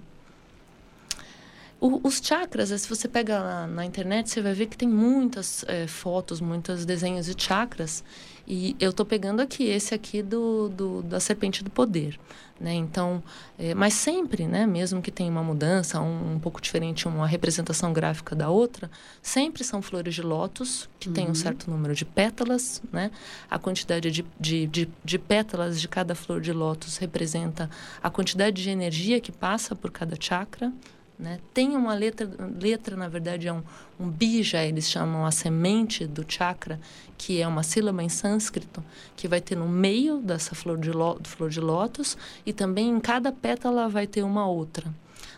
O, 1.80 2.08
os 2.08 2.22
chakras, 2.24 2.70
se 2.70 2.88
você 2.88 3.08
pega 3.08 3.38
na, 3.40 3.68
na, 3.68 3.86
internet, 3.86 4.30
você 4.30 4.42
vai 4.42 4.54
ver 4.54 4.68
que 4.68 4.78
tem 4.78 4.88
muitas 4.88 5.66
é, 5.68 5.86
fotos, 5.88 6.40
muitos 6.40 6.86
desenhos 6.86 7.26
de 7.26 7.42
chakras. 7.42 8.04
E 8.48 8.76
eu 8.80 8.92
estou 8.92 9.06
pegando 9.06 9.42
aqui 9.42 9.66
esse 9.66 9.94
aqui 9.94 10.22
do, 10.22 10.70
do, 10.70 11.02
da 11.02 11.20
serpente 11.20 11.64
do 11.64 11.70
poder. 11.70 12.20
Né? 12.60 12.74
Então, 12.74 13.22
é, 13.58 13.74
mas 13.74 13.94
sempre, 13.96 14.48
né, 14.48 14.66
mesmo 14.66 15.02
que 15.02 15.12
tenha 15.12 15.30
uma 15.30 15.44
mudança, 15.44 16.00
um, 16.00 16.36
um, 16.36 16.40
pouco 16.40 16.62
diferente, 16.62 17.08
uma 17.08 17.28
representação 17.28 17.92
gráfica 17.92 18.34
da 18.36 18.50
outra, 18.50 18.90
sempre 19.22 19.64
são 19.64 19.82
flores 19.82 20.16
de 20.16 20.22
lótus, 20.22 20.88
que 20.98 21.10
uhum. 21.10 21.14
tem 21.14 21.26
um 21.26 21.30
uhum. 21.30 21.36
certo 21.36 21.70
número 21.70 21.94
de 21.94 22.06
pétalas. 22.06 22.82
Né? 22.94 23.12
A 23.50 23.60
quantidade 23.60 24.10
de, 24.10 24.26
de, 24.40 24.68
de, 24.68 24.90
de 25.04 25.20
pétalas 25.20 25.82
de 25.82 25.88
cada 25.88 26.16
flor 26.16 26.40
de 26.40 26.54
lótus 26.54 26.98
representa 26.98 27.70
a 28.02 28.10
quantidade 28.10 28.62
de 28.62 28.70
energia 28.70 29.20
que 29.20 29.32
passa 29.32 29.76
por 29.76 29.92
cada 29.92 30.16
chakra. 30.18 30.72
Né? 31.18 31.40
Tem 31.54 31.76
uma 31.78 31.94
letra, 31.94 32.30
letra 32.60 32.98
na 32.98 33.08
verdade 33.08 33.48
é 33.48 33.54
um, 33.54 33.64
um 33.98 34.10
bija, 34.10 34.62
eles 34.64 34.90
chamam 34.90 35.26
a 35.26 35.32
semente 35.32 36.06
do 36.06 36.26
chakra, 36.28 36.80
que 37.18 37.42
é 37.42 37.48
uma 37.48 37.64
sílaba 37.64 38.04
em 38.04 38.10
sânscrito, 38.10 38.84
que 39.16 39.28
vai 39.28 39.40
ter 39.40 39.56
no 39.56 39.68
meio 39.68 40.18
dessa 40.18 40.54
flor 40.54 40.78
de, 40.78 40.92
lo, 40.92 41.18
flor 41.24 41.50
de 41.50 41.62
lótus 41.62 42.18
e 42.46 42.52
também 42.52 42.90
em 42.90 43.00
cada 43.00 43.32
pétala 43.32 43.88
vai 43.88 44.06
ter 44.06 44.24
uma 44.24 44.46
outra. 44.46 44.94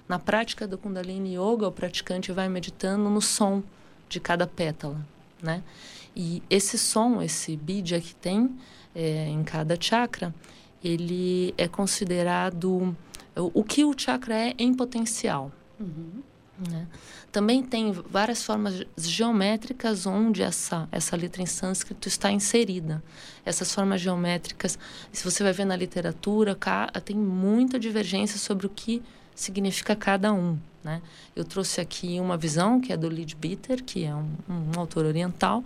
Na 0.07 0.17
prática 0.17 0.67
do 0.67 0.77
Kundalini 0.77 1.35
Yoga, 1.35 1.67
o 1.67 1.71
praticante 1.71 2.31
vai 2.31 2.49
meditando 2.49 3.09
no 3.09 3.21
som 3.21 3.61
de 4.09 4.19
cada 4.19 4.47
pétala, 4.47 4.99
né? 5.41 5.61
E 6.15 6.41
esse 6.49 6.77
som, 6.79 7.21
esse 7.21 7.55
bija 7.55 8.01
que 8.01 8.15
tem 8.15 8.57
é, 8.95 9.27
em 9.27 9.43
cada 9.43 9.77
chakra, 9.79 10.33
ele 10.83 11.53
é 11.57 11.67
considerado 11.67 12.95
o, 13.35 13.63
que 13.63 13.85
o 13.85 13.93
chakra 13.95 14.35
é 14.35 14.55
em 14.57 14.73
potencial. 14.73 15.51
Uhum. 15.79 16.23
Né? 16.69 16.87
Também 17.31 17.61
tem 17.61 17.91
várias 17.91 18.43
formas 18.43 18.83
geométricas 18.97 20.07
onde 20.07 20.41
essa, 20.41 20.87
essa 20.91 21.15
letra 21.15 21.41
em 21.41 21.45
sânscrito 21.45 22.07
está 22.07 22.31
inserida. 22.31 23.03
Essas 23.45 23.73
formas 23.73 24.01
geométricas, 24.01 24.77
se 25.11 25.23
você 25.23 25.43
vai 25.43 25.53
ver 25.53 25.65
na 25.65 25.75
literatura, 25.75 26.57
tem 27.05 27.15
muita 27.15 27.79
divergência 27.79 28.39
sobre 28.39 28.65
o 28.65 28.69
que 28.69 29.03
significa 29.35 29.95
cada 29.95 30.33
um. 30.33 30.57
Né? 30.83 31.01
Eu 31.35 31.43
trouxe 31.43 31.79
aqui 31.79 32.19
uma 32.19 32.37
visão 32.37 32.81
que 32.81 32.91
é 32.91 32.97
do 32.97 33.07
Leadbeater, 33.07 33.83
que 33.83 34.03
é 34.03 34.15
um, 34.15 34.27
um 34.49 34.79
autor 34.79 35.05
oriental, 35.05 35.63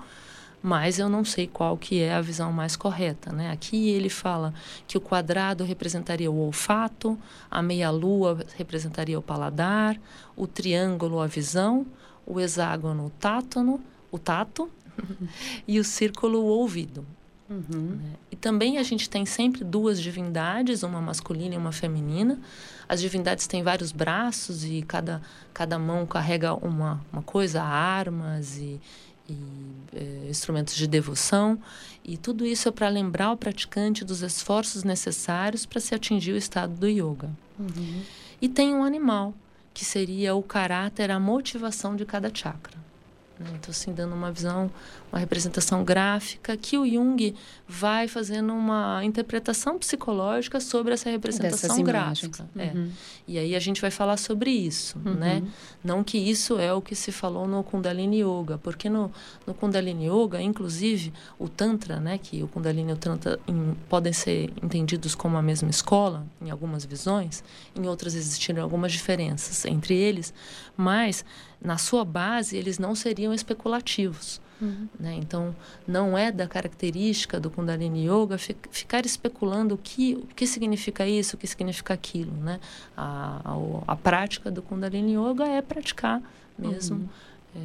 mas 0.62 1.00
eu 1.00 1.10
não 1.10 1.26
sei 1.26 1.48
qual 1.48 1.76
que 1.76 2.02
é 2.02 2.14
a 2.14 2.22
visão 2.22 2.52
mais 2.52 2.76
correta, 2.76 3.32
né? 3.32 3.52
Aqui 3.52 3.90
ele 3.90 4.10
fala 4.10 4.54
que 4.88 4.98
o 4.98 5.02
quadrado 5.02 5.64
representaria 5.64 6.30
o 6.30 6.38
olfato, 6.38 7.18
a 7.50 7.62
meia-lua 7.62 8.46
representaria 8.56 9.18
o 9.18 9.24
paladar, 9.24 10.00
o 10.36 10.46
triângulo 10.46 11.20
a 11.20 11.28
visão, 11.28 11.86
o 12.26 12.40
hexágono 12.40 13.08
o 13.08 13.10
tátono, 13.10 13.82
o 14.12 14.20
tato 14.20 14.70
e 15.68 15.80
o 15.80 15.84
círculo 15.84 16.40
o 16.40 16.46
ouvido. 16.46 17.06
Uhum. 17.50 17.98
Né? 18.02 18.14
E 18.32 18.36
também 18.36 18.78
a 18.78 18.84
gente 18.84 19.10
tem 19.10 19.26
sempre 19.26 19.64
duas 19.64 20.00
divindades, 20.02 20.84
uma 20.84 21.02
masculina 21.02 21.56
e 21.56 21.58
uma 21.58 21.72
feminina. 21.72 22.40
As 22.88 23.02
divindades 23.02 23.48
têm 23.48 23.64
vários 23.64 23.92
braços 23.92 24.64
e 24.64 24.84
cada, 24.84 25.22
cada 25.54 25.78
mão 25.78 26.06
carrega 26.06 26.54
uma, 26.54 27.04
uma 27.12 27.22
coisa, 27.22 27.62
armas 27.62 28.58
e, 28.58 28.80
e 29.30 29.38
é, 29.94 30.28
instrumentos 30.30 30.76
de 30.76 30.88
devoção, 30.88 31.60
e 32.04 32.18
tudo 32.18 32.46
isso 32.46 32.68
é 32.68 32.72
para 32.72 32.90
lembrar 32.90 33.32
o 33.32 33.38
praticante 33.38 34.04
dos 34.04 34.22
esforços 34.22 34.84
necessários 34.84 35.66
para 35.66 35.80
se 35.80 35.94
atingir 35.94 36.34
o 36.34 36.38
estado 36.38 36.74
do 36.74 36.88
yoga. 36.88 37.30
Uhum. 37.60 38.02
E 38.42 38.50
tem 38.50 38.74
um 38.74 38.84
animal, 38.84 39.34
que 39.74 39.86
seria 39.86 40.34
o 40.36 40.42
caráter, 40.42 41.12
a 41.12 41.20
motivação 41.20 41.96
de 41.96 42.06
cada 42.06 42.34
chakra. 42.34 42.81
Né? 43.42 43.52
Então, 43.56 43.72
assim, 43.72 43.94
dando 43.94 44.14
uma 44.14 44.32
visão, 44.32 44.72
uma 45.12 45.20
representação 45.20 45.84
gráfica 45.84 46.56
que 46.56 46.78
o 46.78 46.88
Jung 46.88 47.36
vai 47.68 48.08
fazendo 48.08 48.54
uma 48.54 49.04
interpretação 49.04 49.78
psicológica 49.78 50.60
sobre 50.60 50.94
essa 50.94 51.10
representação 51.10 51.82
gráfica. 51.84 52.48
É. 52.58 52.66
Uhum. 52.66 52.88
É. 52.88 53.22
E 53.28 53.38
aí 53.38 53.56
a 53.56 53.60
gente 53.60 53.82
vai 53.82 53.92
falar 53.92 54.18
sobre 54.18 54.52
isso, 54.52 54.98
uhum. 55.06 55.14
né? 55.14 55.44
Não 55.84 56.04
que 56.04 56.18
isso 56.18 56.60
é 56.60 56.74
o 56.74 56.82
que 56.82 56.96
se 56.96 57.12
falou 57.12 57.48
no 57.48 57.64
Kundalini 57.64 58.22
Yoga, 58.22 58.58
porque 58.58 58.90
no, 58.90 59.12
no 59.46 59.54
Kundalini 59.54 60.08
Yoga, 60.08 60.42
inclusive, 60.42 61.14
o 61.40 61.48
Tantra, 61.48 62.00
né? 62.00 62.18
Que 62.18 62.44
o 62.44 62.48
Kundalini 62.48 62.92
e 62.92 62.94
o 62.94 62.98
Tantra 62.98 63.40
em, 63.48 63.76
podem 63.90 64.14
ser 64.14 64.54
entendidos 64.62 65.16
como 65.16 65.38
a 65.38 65.42
mesma 65.42 65.70
escola, 65.70 66.26
em 66.42 66.50
algumas 66.50 66.86
visões, 66.86 67.44
em 67.76 67.88
outras 67.88 68.16
existiram 68.16 68.62
algumas 68.62 68.92
diferenças 68.92 69.66
entre 69.66 69.96
eles, 69.96 70.34
mas 70.76 71.24
na 71.64 71.78
sua 71.78 72.04
base, 72.04 72.58
eles 72.58 72.80
não 72.80 72.96
seriam 72.96 73.34
especulativos. 73.34 74.42
Uhum. 74.62 74.88
Né? 75.00 75.16
Então, 75.16 75.56
não 75.88 76.18
é 76.18 76.32
da 76.32 76.48
característica 76.48 77.40
do 77.40 77.50
Kundalini 77.50 78.08
Yoga 78.08 78.38
ficar 78.38 79.06
especulando 79.06 79.76
o 79.76 79.78
que, 79.78 80.14
o 80.16 80.28
que 80.36 80.46
significa 80.46 81.08
isso, 81.08 81.36
o 81.36 81.40
que 81.40 81.48
significa 81.48 81.94
aquilo. 81.94 82.34
Né? 82.34 82.60
A, 82.96 83.42
a, 83.44 83.94
a 83.94 83.96
prática 83.96 84.52
do 84.52 84.62
Kundalini 84.62 85.16
Yoga 85.16 85.48
é 85.48 85.62
praticar 85.62 86.22
mesmo. 86.58 86.98
Uhum. 86.98 87.10
É, 87.54 87.60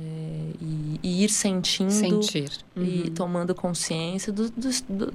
e, 0.60 1.00
e, 1.00 1.24
ir 1.24 1.28
sentindo 1.28 1.92
Sentir. 1.92 2.50
Uhum. 2.74 2.82
e 2.82 3.10
tomando 3.10 3.54
consciência 3.54 4.32
do, 4.32 4.50
do, 4.50 4.68
do, 4.88 5.12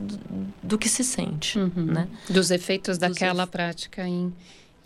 do 0.63 0.77
que 0.77 0.88
se 0.88 1.03
sente, 1.03 1.59
uhum. 1.59 1.71
né? 1.75 2.07
Dos 2.29 2.51
efeitos 2.51 2.97
Dos 2.97 3.09
daquela 3.09 3.45
prática 3.45 4.07
em, 4.07 4.33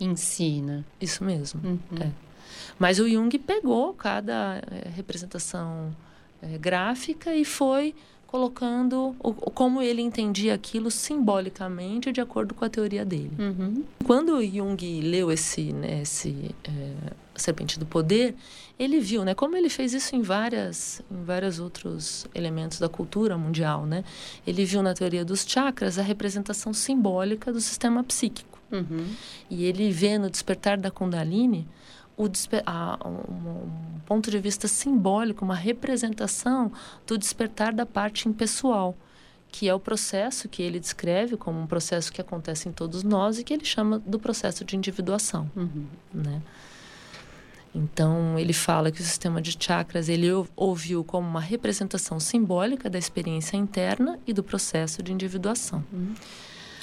em 0.00 0.16
si, 0.16 0.60
né? 0.60 0.84
Isso 1.00 1.22
mesmo, 1.22 1.60
uhum. 1.62 1.78
é. 2.00 2.10
Mas 2.78 2.98
o 2.98 3.08
Jung 3.08 3.36
pegou 3.38 3.94
cada 3.94 4.62
é, 4.70 4.88
representação 4.94 5.94
é, 6.42 6.58
gráfica 6.58 7.34
e 7.34 7.44
foi 7.44 7.94
colocando 8.26 9.14
o, 9.20 9.32
como 9.32 9.80
ele 9.80 10.02
entendia 10.02 10.54
aquilo 10.54 10.90
simbolicamente 10.90 12.12
de 12.12 12.20
acordo 12.20 12.54
com 12.54 12.64
a 12.64 12.68
teoria 12.68 13.04
dele. 13.04 13.32
Uhum. 13.38 13.84
Quando 14.04 14.44
Jung 14.44 15.00
leu 15.00 15.30
esse, 15.30 15.72
né, 15.72 16.02
esse 16.02 16.54
é, 16.64 16.92
Serpente 17.34 17.78
do 17.78 17.86
Poder, 17.86 18.34
ele 18.78 19.00
viu, 19.00 19.24
né, 19.24 19.34
como 19.34 19.56
ele 19.56 19.70
fez 19.70 19.94
isso 19.94 20.14
em 20.14 20.22
várias, 20.22 21.00
em 21.10 21.24
vários 21.24 21.58
outros 21.58 22.26
elementos 22.34 22.78
da 22.78 22.88
cultura 22.88 23.38
mundial, 23.38 23.86
né? 23.86 24.04
Ele 24.46 24.64
viu 24.64 24.82
na 24.82 24.92
teoria 24.92 25.24
dos 25.24 25.44
chakras 25.46 25.98
a 25.98 26.02
representação 26.02 26.74
simbólica 26.74 27.52
do 27.52 27.60
sistema 27.60 28.04
psíquico. 28.04 28.60
Uhum. 28.70 29.06
E 29.48 29.64
ele 29.64 29.90
vê 29.90 30.18
no 30.18 30.28
despertar 30.28 30.76
da 30.76 30.90
Kundalini 30.90 31.66
o, 32.16 32.30
a, 32.64 32.98
um, 33.06 33.96
um 33.96 34.00
ponto 34.06 34.30
de 34.30 34.38
vista 34.38 34.66
simbólico, 34.66 35.44
uma 35.44 35.54
representação 35.54 36.72
do 37.06 37.18
despertar 37.18 37.74
da 37.74 37.84
parte 37.84 38.28
impessoal, 38.28 38.96
que 39.48 39.68
é 39.68 39.74
o 39.74 39.80
processo 39.80 40.48
que 40.48 40.62
ele 40.62 40.80
descreve 40.80 41.36
como 41.36 41.60
um 41.60 41.66
processo 41.66 42.12
que 42.12 42.20
acontece 42.20 42.68
em 42.68 42.72
todos 42.72 43.02
nós 43.02 43.38
e 43.38 43.44
que 43.44 43.52
ele 43.52 43.64
chama 43.64 43.98
do 43.98 44.18
processo 44.18 44.64
de 44.64 44.76
individuação, 44.76 45.50
uhum. 45.54 45.86
né? 46.12 46.42
Então, 47.74 48.38
ele 48.38 48.54
fala 48.54 48.90
que 48.90 49.02
o 49.02 49.04
sistema 49.04 49.40
de 49.42 49.54
chakras 49.58 50.08
ele 50.08 50.28
ouviu 50.56 51.04
como 51.04 51.28
uma 51.28 51.42
representação 51.42 52.18
simbólica 52.18 52.88
da 52.88 52.98
experiência 52.98 53.58
interna 53.58 54.18
e 54.26 54.32
do 54.32 54.42
processo 54.42 55.02
de 55.02 55.12
individuação. 55.12 55.84
Uhum. 55.92 56.14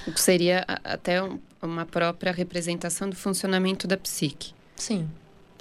O 0.06 0.12
que 0.12 0.22
seria 0.22 0.64
até 0.84 1.20
uma 1.60 1.84
própria 1.84 2.32
representação 2.32 3.10
do 3.10 3.16
funcionamento 3.16 3.88
da 3.88 3.98
psique. 3.98 4.54
Sim, 4.76 5.10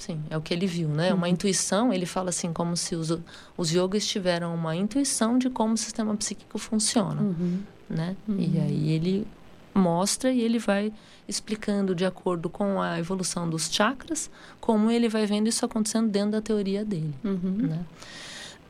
Sim, 0.03 0.21
é 0.29 0.37
o 0.37 0.41
que 0.41 0.53
ele 0.53 0.67
viu, 0.67 0.89
né? 0.89 1.11
Uhum. 1.11 1.19
Uma 1.19 1.29
intuição, 1.29 1.93
ele 1.93 2.07
fala 2.07 2.31
assim, 2.31 2.53
como 2.53 2.77
se 2.77 2.97
os, 2.97 3.17
os 3.57 3.71
yogas 3.71 4.05
tiveram 4.05 4.53
uma 4.53 4.75
intuição 4.75 5.39
de 5.39 5.49
como 5.49 5.75
o 5.75 5.77
sistema 5.77 6.13
psíquico 6.17 6.59
funciona, 6.59 7.23
uhum. 7.23 7.61
né? 7.89 8.17
Uhum. 8.27 8.37
E 8.37 8.59
aí 8.59 8.91
ele 8.91 9.25
mostra 9.73 10.33
e 10.33 10.41
ele 10.41 10.59
vai 10.59 10.93
explicando 11.29 11.95
de 11.95 12.05
acordo 12.05 12.51
com 12.51 12.83
a 12.83 12.99
evolução 12.99 13.49
dos 13.49 13.73
chakras, 13.73 14.29
como 14.61 14.91
ele 14.91 15.09
vai 15.09 15.25
vendo 15.25 15.47
isso 15.47 15.65
acontecendo 15.65 16.11
dentro 16.11 16.33
da 16.33 16.41
teoria 16.41 16.85
dele, 16.85 17.15
uhum. 17.23 17.69
né? 17.69 17.85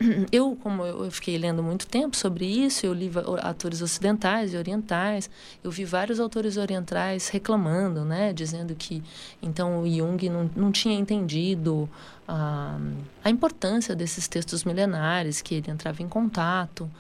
eu, 0.32 0.56
como 0.62 0.84
eu 0.84 1.10
fiquei 1.10 1.36
lendo 1.38 1.62
muito 1.62 1.86
tempo 1.86 2.16
sobre 2.16 2.44
isso, 2.44 2.84
eu 2.86 2.92
li 2.92 3.10
autores 3.42 3.82
ocidentais 3.82 4.54
e 4.54 4.56
orientais, 4.56 5.30
eu 5.62 5.70
vi 5.70 5.84
vários 5.84 6.20
autores 6.20 6.56
orientais 6.56 7.28
reclamando, 7.28 8.04
né, 8.04 8.32
dizendo 8.32 8.74
que 8.74 9.02
então 9.40 9.82
o 9.82 9.88
Jung 9.88 10.28
não, 10.28 10.50
não 10.54 10.72
tinha 10.72 10.98
entendido 10.98 11.88
a, 12.26 12.78
a 13.24 13.30
importância 13.30 13.94
desses 13.94 14.28
textos 14.28 14.64
milenares, 14.64 15.40
que 15.40 15.54
ele 15.56 15.70
entrava 15.70 16.02
em 16.02 16.08
contato. 16.08 16.90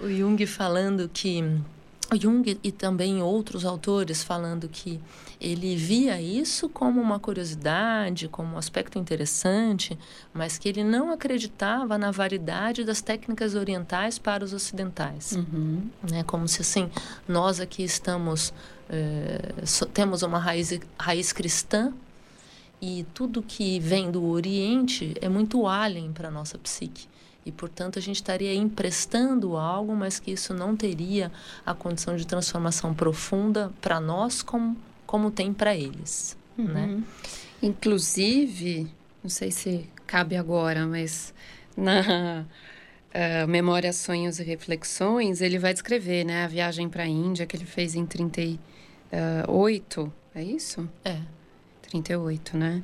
O 0.00 0.08
Jung 0.08 0.44
falando 0.46 1.08
que 1.08 1.42
Jung 2.16 2.58
e 2.62 2.72
também 2.72 3.22
outros 3.22 3.64
autores 3.64 4.22
falando 4.22 4.68
que 4.68 5.00
ele 5.40 5.76
via 5.76 6.20
isso 6.20 6.68
como 6.68 7.00
uma 7.00 7.18
curiosidade, 7.18 8.28
como 8.28 8.54
um 8.54 8.58
aspecto 8.58 8.98
interessante, 8.98 9.98
mas 10.32 10.58
que 10.58 10.68
ele 10.68 10.82
não 10.82 11.12
acreditava 11.12 11.98
na 11.98 12.10
variedade 12.10 12.84
das 12.84 13.00
técnicas 13.00 13.54
orientais 13.54 14.18
para 14.18 14.44
os 14.44 14.52
ocidentais. 14.52 15.32
Uhum. 15.32 15.82
Né? 16.10 16.22
Como 16.24 16.48
se 16.48 16.62
assim, 16.62 16.90
nós 17.28 17.60
aqui 17.60 17.82
estamos, 17.82 18.52
é, 18.88 19.66
so, 19.66 19.86
temos 19.86 20.22
uma 20.22 20.38
raiz, 20.38 20.78
raiz 20.98 21.32
cristã 21.32 21.92
e 22.80 23.06
tudo 23.14 23.42
que 23.42 23.78
vem 23.80 24.10
do 24.10 24.24
Oriente 24.24 25.14
é 25.20 25.28
muito 25.28 25.66
alien 25.66 26.12
para 26.12 26.28
a 26.28 26.30
nossa 26.30 26.58
psique 26.58 27.06
e, 27.46 27.52
portanto, 27.52 27.98
a 27.98 28.02
gente 28.02 28.16
estaria 28.16 28.54
emprestando 28.54 29.56
algo, 29.56 29.94
mas 29.94 30.18
que 30.18 30.32
isso 30.32 30.54
não 30.54 30.76
teria 30.76 31.30
a 31.64 31.74
condição 31.74 32.16
de 32.16 32.26
transformação 32.26 32.94
profunda 32.94 33.72
para 33.80 34.00
nós 34.00 34.42
como, 34.42 34.76
como 35.06 35.30
tem 35.30 35.52
para 35.52 35.76
eles. 35.76 36.36
Uhum. 36.56 36.64
Né? 36.64 37.02
Inclusive, 37.62 38.88
não 39.22 39.28
sei 39.28 39.50
se 39.50 39.88
cabe 40.06 40.36
agora, 40.36 40.86
mas 40.86 41.34
na 41.76 42.46
uh, 43.14 43.46
Memória, 43.48 43.92
Sonhos 43.92 44.38
e 44.38 44.42
Reflexões, 44.42 45.40
ele 45.40 45.58
vai 45.58 45.74
descrever 45.74 46.24
né, 46.24 46.44
a 46.44 46.48
viagem 46.48 46.88
para 46.88 47.02
a 47.02 47.06
Índia 47.06 47.46
que 47.46 47.56
ele 47.56 47.66
fez 47.66 47.94
em 47.94 48.06
38, 48.06 50.12
é 50.34 50.42
isso? 50.42 50.88
É. 51.04 51.18
38, 51.82 52.56
né? 52.56 52.82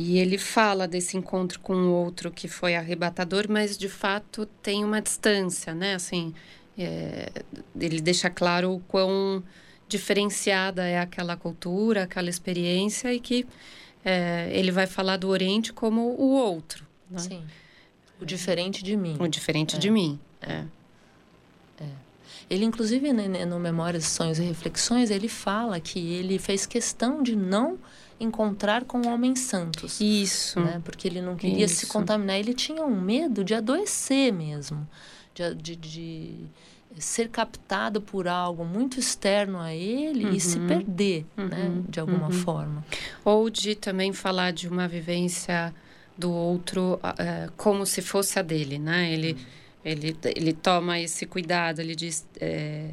E 0.00 0.16
ele 0.20 0.38
fala 0.38 0.86
desse 0.86 1.16
encontro 1.16 1.58
com 1.58 1.74
o 1.74 1.90
outro 1.90 2.30
que 2.30 2.46
foi 2.46 2.76
arrebatador, 2.76 3.46
mas 3.48 3.76
de 3.76 3.88
fato 3.88 4.46
tem 4.62 4.84
uma 4.84 5.02
distância, 5.02 5.74
né? 5.74 5.96
Assim, 5.96 6.32
é, 6.78 7.28
ele 7.74 8.00
deixa 8.00 8.30
claro 8.30 8.74
o 8.74 8.78
quão 8.78 9.42
diferenciada 9.88 10.86
é 10.86 11.00
aquela 11.00 11.36
cultura, 11.36 12.04
aquela 12.04 12.30
experiência 12.30 13.12
e 13.12 13.18
que 13.18 13.44
é, 14.04 14.48
ele 14.52 14.70
vai 14.70 14.86
falar 14.86 15.16
do 15.16 15.28
Oriente 15.30 15.72
como 15.72 16.14
o 16.16 16.30
outro. 16.30 16.86
Né? 17.10 17.18
Sim. 17.18 17.44
O 18.20 18.24
diferente 18.24 18.84
de 18.84 18.96
mim. 18.96 19.16
O 19.18 19.26
diferente 19.26 19.74
é. 19.74 19.78
de 19.80 19.90
mim. 19.90 20.16
É. 20.40 20.64
é. 21.80 21.86
Ele, 22.48 22.64
inclusive, 22.64 23.12
né, 23.12 23.44
no 23.44 23.58
Memórias, 23.58 24.04
Sonhos 24.04 24.38
e 24.38 24.44
Reflexões, 24.44 25.10
ele 25.10 25.28
fala 25.28 25.80
que 25.80 25.98
ele 26.14 26.38
fez 26.38 26.66
questão 26.66 27.20
de 27.20 27.34
não 27.34 27.80
encontrar 28.20 28.84
com 28.84 29.06
homens 29.06 29.40
santos. 29.40 30.00
Isso. 30.00 30.60
Né? 30.60 30.80
Porque 30.84 31.06
ele 31.06 31.20
não 31.20 31.36
queria 31.36 31.66
Isso. 31.66 31.76
se 31.76 31.86
contaminar. 31.86 32.38
Ele 32.38 32.54
tinha 32.54 32.84
um 32.84 33.00
medo 33.00 33.44
de 33.44 33.54
adoecer 33.54 34.32
mesmo, 34.32 34.86
de, 35.34 35.54
de, 35.54 35.76
de 35.76 36.34
ser 36.98 37.28
captado 37.28 38.00
por 38.00 38.26
algo 38.26 38.64
muito 38.64 38.98
externo 38.98 39.58
a 39.58 39.72
ele 39.74 40.26
uhum. 40.26 40.32
e 40.32 40.40
se 40.40 40.58
uhum. 40.58 40.66
perder, 40.66 41.26
né, 41.36 41.44
uhum. 41.44 41.48
né? 41.48 41.82
De 41.88 42.00
alguma 42.00 42.26
uhum. 42.26 42.32
forma. 42.32 42.84
Ou 43.24 43.48
de 43.48 43.74
também 43.74 44.12
falar 44.12 44.52
de 44.52 44.68
uma 44.68 44.88
vivência 44.88 45.74
do 46.16 46.32
outro 46.32 46.94
uh, 46.94 47.52
como 47.56 47.86
se 47.86 48.02
fosse 48.02 48.38
a 48.38 48.42
dele, 48.42 48.78
né? 48.78 49.12
Ele, 49.12 49.32
uhum. 49.32 49.38
ele, 49.84 50.16
ele 50.36 50.52
toma 50.52 50.98
esse 50.98 51.26
cuidado, 51.26 51.80
ele 51.80 51.94
diz... 51.94 52.26
É, 52.40 52.90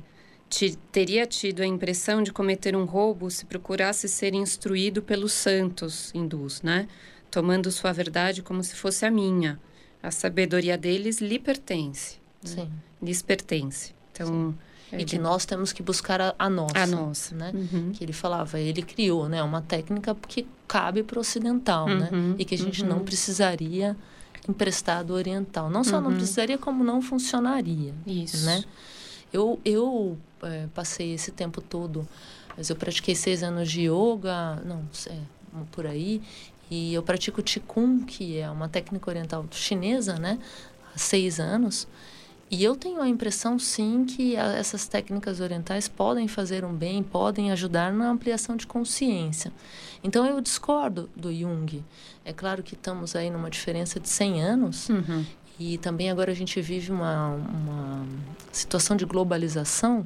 teria 0.92 1.26
tido 1.26 1.62
a 1.62 1.66
impressão 1.66 2.22
de 2.22 2.32
cometer 2.32 2.76
um 2.76 2.86
roubo 2.86 3.30
se 3.30 3.46
procurasse 3.46 4.08
ser 4.08 4.34
instruído 4.34 5.02
pelos 5.02 5.34
santos 5.34 6.12
hindus, 6.14 6.62
né? 6.62 6.88
Tomando 7.30 7.72
sua 7.72 7.92
verdade 7.92 8.42
como 8.42 8.64
se 8.64 8.76
fosse 8.76 9.06
a 9.06 9.12
minha. 9.12 9.60
A 10.02 10.12
sabedoria 10.12 10.78
deles 10.78 11.20
lhe 11.20 11.40
pertence. 11.40 12.18
Né? 12.44 12.50
Sim. 12.50 12.72
Lhes 13.02 13.22
pertence. 13.22 13.94
Então. 14.12 14.56
E 14.94 15.04
que 15.04 15.18
nós 15.18 15.46
temos 15.46 15.74
que 15.74 15.84
buscar 15.84 16.22
a, 16.22 16.36
a 16.38 16.50
nossa. 16.50 16.78
A 16.78 16.88
nossa. 16.88 17.36
Né? 17.36 17.52
Uhum. 17.54 17.92
Que 17.92 18.04
ele 18.04 18.14
falava, 18.14 18.60
ele 18.60 18.82
criou 18.82 19.28
né, 19.28 19.42
uma 19.44 19.62
técnica 19.62 20.16
que 20.28 20.48
cabe 20.68 21.04
para 21.04 21.18
o 21.18 21.22
ocidental, 21.22 21.88
né? 21.88 22.10
uhum. 22.12 22.30
né? 22.30 22.36
E 22.38 22.46
que 22.46 22.56
a 22.56 22.58
gente 22.58 22.84
uhum. 22.84 22.90
não 22.90 23.00
precisaria 23.00 23.98
emprestar 24.48 25.04
do 25.04 25.14
oriental. 25.14 25.70
Não 25.70 25.84
só 25.84 26.00
não 26.00 26.12
uhum. 26.12 26.18
precisaria, 26.18 26.58
como 26.58 26.84
não 26.84 27.02
funcionaria. 27.02 27.94
Isso. 28.06 28.46
Né? 28.46 28.64
Eu, 29.36 29.60
eu 29.66 30.18
é, 30.44 30.68
passei 30.74 31.14
esse 31.14 31.30
tempo 31.30 31.60
todo, 31.60 32.08
mas 32.56 32.70
eu 32.70 32.76
pratiquei 32.78 33.14
seis 33.14 33.44
anos 33.44 33.70
de 33.70 33.82
yoga, 33.82 34.62
não, 34.64 34.82
é, 35.08 35.18
por 35.74 35.86
aí, 35.86 36.22
e 36.72 36.94
eu 36.94 37.04
pratico 37.04 37.44
Qigong, 37.44 38.06
que 38.06 38.38
é 38.38 38.50
uma 38.50 38.70
técnica 38.70 39.10
oriental 39.10 39.46
chinesa, 39.52 40.18
né? 40.18 40.40
Há 40.94 40.98
seis 40.98 41.38
anos. 41.38 41.86
E 42.50 42.64
eu 42.64 42.78
tenho 42.78 43.02
a 43.02 43.10
impressão, 43.10 43.60
sim, 43.60 44.06
que 44.06 44.38
essas 44.38 44.88
técnicas 44.88 45.42
orientais 45.42 45.90
podem 45.90 46.30
fazer 46.30 46.64
um 46.64 46.74
bem, 46.74 47.04
podem 47.04 47.52
ajudar 47.52 47.92
na 47.92 48.10
ampliação 48.10 48.56
de 48.56 48.66
consciência. 48.66 49.52
Então, 50.02 50.26
eu 50.26 50.40
discordo 50.40 51.10
do 51.14 51.34
Jung. 51.34 51.84
É 52.24 52.32
claro 52.32 52.64
que 52.64 52.76
estamos 52.76 53.18
aí 53.18 53.30
numa 53.30 53.50
diferença 53.50 54.00
de 54.00 54.08
100 54.08 54.44
anos 54.44 54.90
uhum. 54.90 55.26
E 55.58 55.78
também 55.78 56.10
agora 56.10 56.32
a 56.32 56.36
gente 56.36 56.60
vive 56.62 56.92
uma, 56.92 57.30
uma 57.30 58.06
situação 58.52 58.98
de 58.98 59.06
globalização 59.06 60.06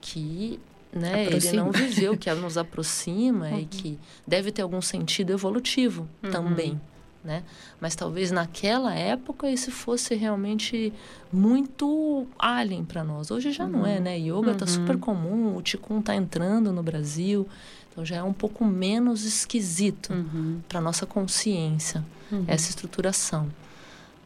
que 0.00 0.60
né, 0.92 1.26
ele 1.26 1.52
não 1.52 1.70
viveu, 1.70 2.16
que 2.16 2.32
nos 2.34 2.56
aproxima 2.58 3.48
uhum. 3.48 3.58
e 3.58 3.64
que 3.66 3.98
deve 4.26 4.52
ter 4.52 4.62
algum 4.62 4.80
sentido 4.80 5.32
evolutivo 5.32 6.08
uhum. 6.22 6.30
também. 6.30 6.80
Né? 7.24 7.42
Mas 7.80 7.96
talvez 7.96 8.30
naquela 8.30 8.94
época 8.94 9.50
isso 9.50 9.72
fosse 9.72 10.14
realmente 10.14 10.92
muito 11.32 12.26
alien 12.38 12.84
para 12.84 13.02
nós. 13.02 13.30
Hoje 13.30 13.50
já 13.50 13.64
uhum. 13.64 13.70
não 13.70 13.86
é, 13.86 13.96
uhum. 13.96 14.02
né? 14.02 14.18
Yoga 14.18 14.52
está 14.52 14.66
super 14.66 14.94
uhum. 14.94 15.00
comum, 15.00 15.56
o 15.56 15.62
Qigong 15.62 15.98
está 15.98 16.14
entrando 16.14 16.72
no 16.72 16.82
Brasil, 16.82 17.46
então 17.90 18.04
já 18.04 18.16
é 18.16 18.22
um 18.22 18.32
pouco 18.32 18.64
menos 18.64 19.24
esquisito 19.24 20.12
uhum. 20.12 20.60
para 20.68 20.80
nossa 20.80 21.04
consciência 21.04 22.04
essa 22.46 22.70
estruturação. 22.70 23.48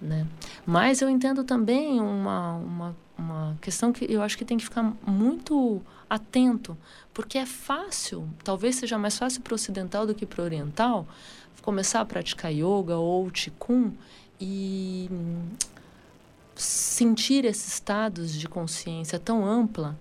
Né? 0.02 0.26
Mas 0.66 1.00
eu 1.00 1.08
entendo 1.08 1.44
também 1.44 2.00
uma, 2.00 2.56
uma, 2.56 2.96
uma 3.16 3.58
questão 3.60 3.92
que 3.92 4.04
eu 4.12 4.20
acho 4.20 4.36
que 4.36 4.44
tem 4.44 4.58
que 4.58 4.64
ficar 4.64 4.82
muito 5.06 5.80
atento, 6.10 6.76
porque 7.14 7.38
é 7.38 7.46
fácil, 7.46 8.28
talvez 8.42 8.76
seja 8.76 8.98
mais 8.98 9.16
fácil 9.16 9.40
para 9.42 9.52
o 9.52 9.54
ocidental 9.54 10.04
do 10.04 10.12
que 10.12 10.26
para 10.26 10.42
o 10.42 10.44
oriental, 10.44 11.06
começar 11.62 12.00
a 12.00 12.04
praticar 12.04 12.52
yoga 12.52 12.96
ou 12.96 13.30
qigong 13.30 13.96
e 14.40 15.08
sentir 16.56 17.44
esses 17.44 17.74
estados 17.74 18.32
de 18.32 18.48
consciência 18.48 19.20
tão 19.20 19.46
ampla 19.46 19.96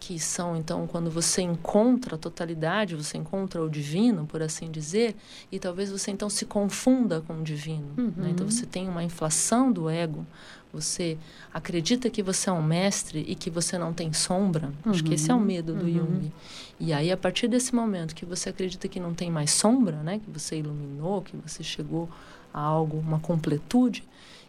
que 0.00 0.18
são 0.18 0.56
então 0.56 0.86
quando 0.86 1.10
você 1.10 1.42
encontra 1.42 2.14
a 2.14 2.18
totalidade, 2.18 2.94
você 2.94 3.18
encontra 3.18 3.62
o 3.62 3.68
divino, 3.68 4.26
por 4.26 4.42
assim 4.42 4.70
dizer, 4.70 5.16
e 5.50 5.58
talvez 5.58 5.90
você 5.90 6.10
então 6.10 6.30
se 6.30 6.46
confunda 6.46 7.20
com 7.20 7.40
o 7.40 7.42
divino. 7.42 7.88
Uhum. 7.96 8.12
Né? 8.16 8.30
Então 8.30 8.48
você 8.48 8.64
tem 8.64 8.88
uma 8.88 9.02
inflação 9.02 9.72
do 9.72 9.90
ego, 9.90 10.24
você 10.72 11.18
acredita 11.52 12.08
que 12.10 12.22
você 12.22 12.48
é 12.48 12.52
um 12.52 12.62
mestre 12.62 13.24
e 13.26 13.34
que 13.34 13.50
você 13.50 13.76
não 13.76 13.92
tem 13.92 14.12
sombra. 14.12 14.72
Uhum. 14.84 14.92
Acho 14.92 15.02
que 15.02 15.14
esse 15.14 15.30
é 15.30 15.34
o 15.34 15.38
uhum. 15.38 15.44
medo 15.44 15.74
do 15.74 15.84
uhum. 15.84 15.92
Jung. 15.92 16.32
E 16.78 16.92
aí 16.92 17.10
a 17.10 17.16
partir 17.16 17.48
desse 17.48 17.74
momento 17.74 18.14
que 18.14 18.24
você 18.24 18.50
acredita 18.50 18.86
que 18.86 19.00
não 19.00 19.14
tem 19.14 19.30
mais 19.30 19.50
sombra, 19.50 19.96
né, 19.96 20.20
que 20.24 20.30
você 20.30 20.58
iluminou, 20.58 21.22
que 21.22 21.36
você 21.36 21.62
chegou 21.62 22.08
a 22.52 22.60
algo, 22.60 22.98
uma 22.98 23.18
completude, 23.18 24.04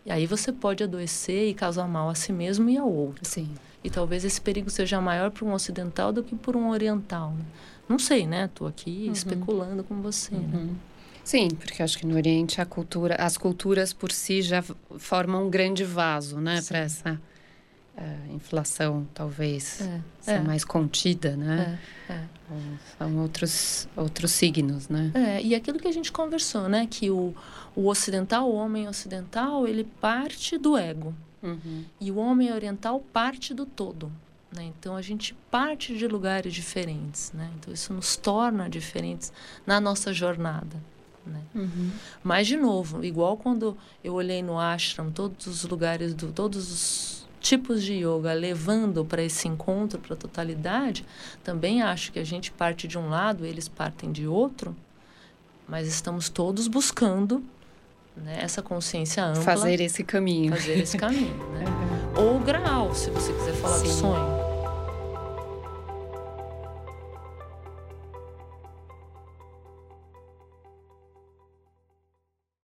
e 0.06 0.12
aí 0.12 0.26
você 0.26 0.52
pode 0.52 0.84
adoecer 0.84 1.50
e 1.50 1.54
causar 1.54 1.88
mal 1.88 2.10
a 2.10 2.16
si 2.16 2.32
mesmo 2.32 2.70
e 2.70 2.78
ao 2.78 2.92
outro. 2.92 3.26
Sim. 3.26 3.50
E 3.84 3.90
talvez 3.90 4.26
esse 4.26 4.40
perigo 4.40 4.70
seja 4.70 5.00
maior 5.00 5.32
para 5.32 5.46
um 5.46 5.54
ocidental 5.54 6.12
do 6.12 6.24
que 6.24 6.36
por 6.36 6.56
um 6.56 6.70
oriental. 6.70 7.32
Né? 7.32 7.46
Não 7.88 7.98
sei, 8.00 8.28
né? 8.28 8.46
Estou 8.46 8.68
aqui 8.68 9.06
uhum. 9.06 9.14
especulando 9.14 9.84
com 9.84 10.02
você. 10.02 10.36
Né? 10.36 10.50
Uhum. 10.54 10.66
Né? 10.66 10.76
Sim, 11.24 11.50
porque 11.50 11.84
acho 11.84 11.98
que 11.98 12.08
no 12.08 12.16
Oriente 12.16 12.60
a 12.60 12.66
cultura, 12.66 13.16
as 13.16 13.38
culturas 13.38 13.94
por 13.94 14.12
si 14.12 14.42
já 14.42 14.64
formam 14.98 15.46
um 15.46 15.50
grande 15.50 15.84
vaso, 15.84 16.40
né, 16.40 16.60
para 16.68 16.80
essa 16.80 17.22
a 18.00 18.34
inflação 18.34 19.06
talvez 19.14 19.82
é, 19.82 20.02
ser 20.22 20.32
é. 20.32 20.40
mais 20.40 20.64
contida, 20.64 21.36
né? 21.36 21.78
É, 22.10 22.14
é. 22.14 22.24
São 22.98 23.18
outros, 23.18 23.88
outros 23.96 24.32
signos, 24.32 24.88
né? 24.88 25.12
É, 25.14 25.42
e 25.42 25.54
aquilo 25.54 25.78
que 25.78 25.88
a 25.88 25.92
gente 25.92 26.12
conversou, 26.12 26.70
né? 26.70 26.88
Que 26.90 27.10
o, 27.10 27.36
o 27.76 27.88
ocidental, 27.88 28.50
o 28.50 28.56
homem 28.56 28.88
ocidental, 28.88 29.68
ele 29.68 29.84
parte 29.84 30.58
do 30.58 30.78
ego. 30.78 31.14
Uhum. 31.42 31.86
E 32.00 32.12
o 32.12 32.18
homem 32.18 32.52
oriental 32.52 33.00
parte 33.14 33.54
do 33.54 33.66
todo. 33.66 34.12
Né? 34.52 34.72
Então 34.78 34.96
a 34.96 35.02
gente 35.02 35.34
parte 35.50 35.96
de 35.98 36.08
lugares 36.08 36.54
diferentes. 36.54 37.32
Né? 37.34 37.50
Então 37.58 37.74
isso 37.74 37.94
nos 37.94 38.16
torna 38.16 38.70
diferentes 38.70 39.32
na 39.66 39.80
nossa 39.80 40.12
jornada. 40.14 40.78
Né? 41.26 41.42
Uhum. 41.54 41.92
Mas, 42.24 42.48
de 42.48 42.58
novo, 42.58 43.04
igual 43.04 43.38
quando 43.38 43.78
eu 44.04 44.14
olhei 44.14 44.42
no 44.42 44.60
ashram, 44.60 45.12
todos 45.12 45.46
os 45.48 45.64
lugares, 45.64 46.14
do, 46.14 46.32
todos 46.32 46.72
os 46.72 47.30
tipos 47.40 47.84
de 47.84 47.94
yoga 47.94 48.34
levando 48.34 49.06
para 49.06 49.24
esse 49.24 49.48
encontro, 49.48 50.00
para 50.00 50.14
a 50.14 50.18
totalidade, 50.18 51.06
também 51.44 51.82
acho 51.82 52.12
que 52.12 52.20
a 52.20 52.24
gente 52.24 52.52
parte 52.52 52.88
de 52.88 52.98
um 52.98 53.10
lado, 53.10 53.46
eles 53.46 53.68
partem 53.68 54.12
de 54.12 54.28
outro, 54.28 54.76
mas 55.68 55.88
estamos 55.88 56.28
todos 56.28 56.68
buscando 56.68 57.44
né, 58.16 58.40
essa 58.42 58.62
consciência 58.62 59.24
ampla. 59.24 59.42
Fazer 59.42 59.80
esse 59.82 60.04
caminho. 60.04 60.54
Fazer 60.54 60.80
esse 60.80 60.98
caminho. 60.98 61.36
Né? 61.54 61.66
Uhum. 62.20 62.26
Ou 62.26 62.36
o 62.38 62.40
grau, 62.40 62.94
se 62.94 63.10
você 63.12 63.32
quiser 63.32 63.54
falar 63.54 63.78
Sim. 63.78 63.84
do 63.84 63.94
sonho. 63.94 64.39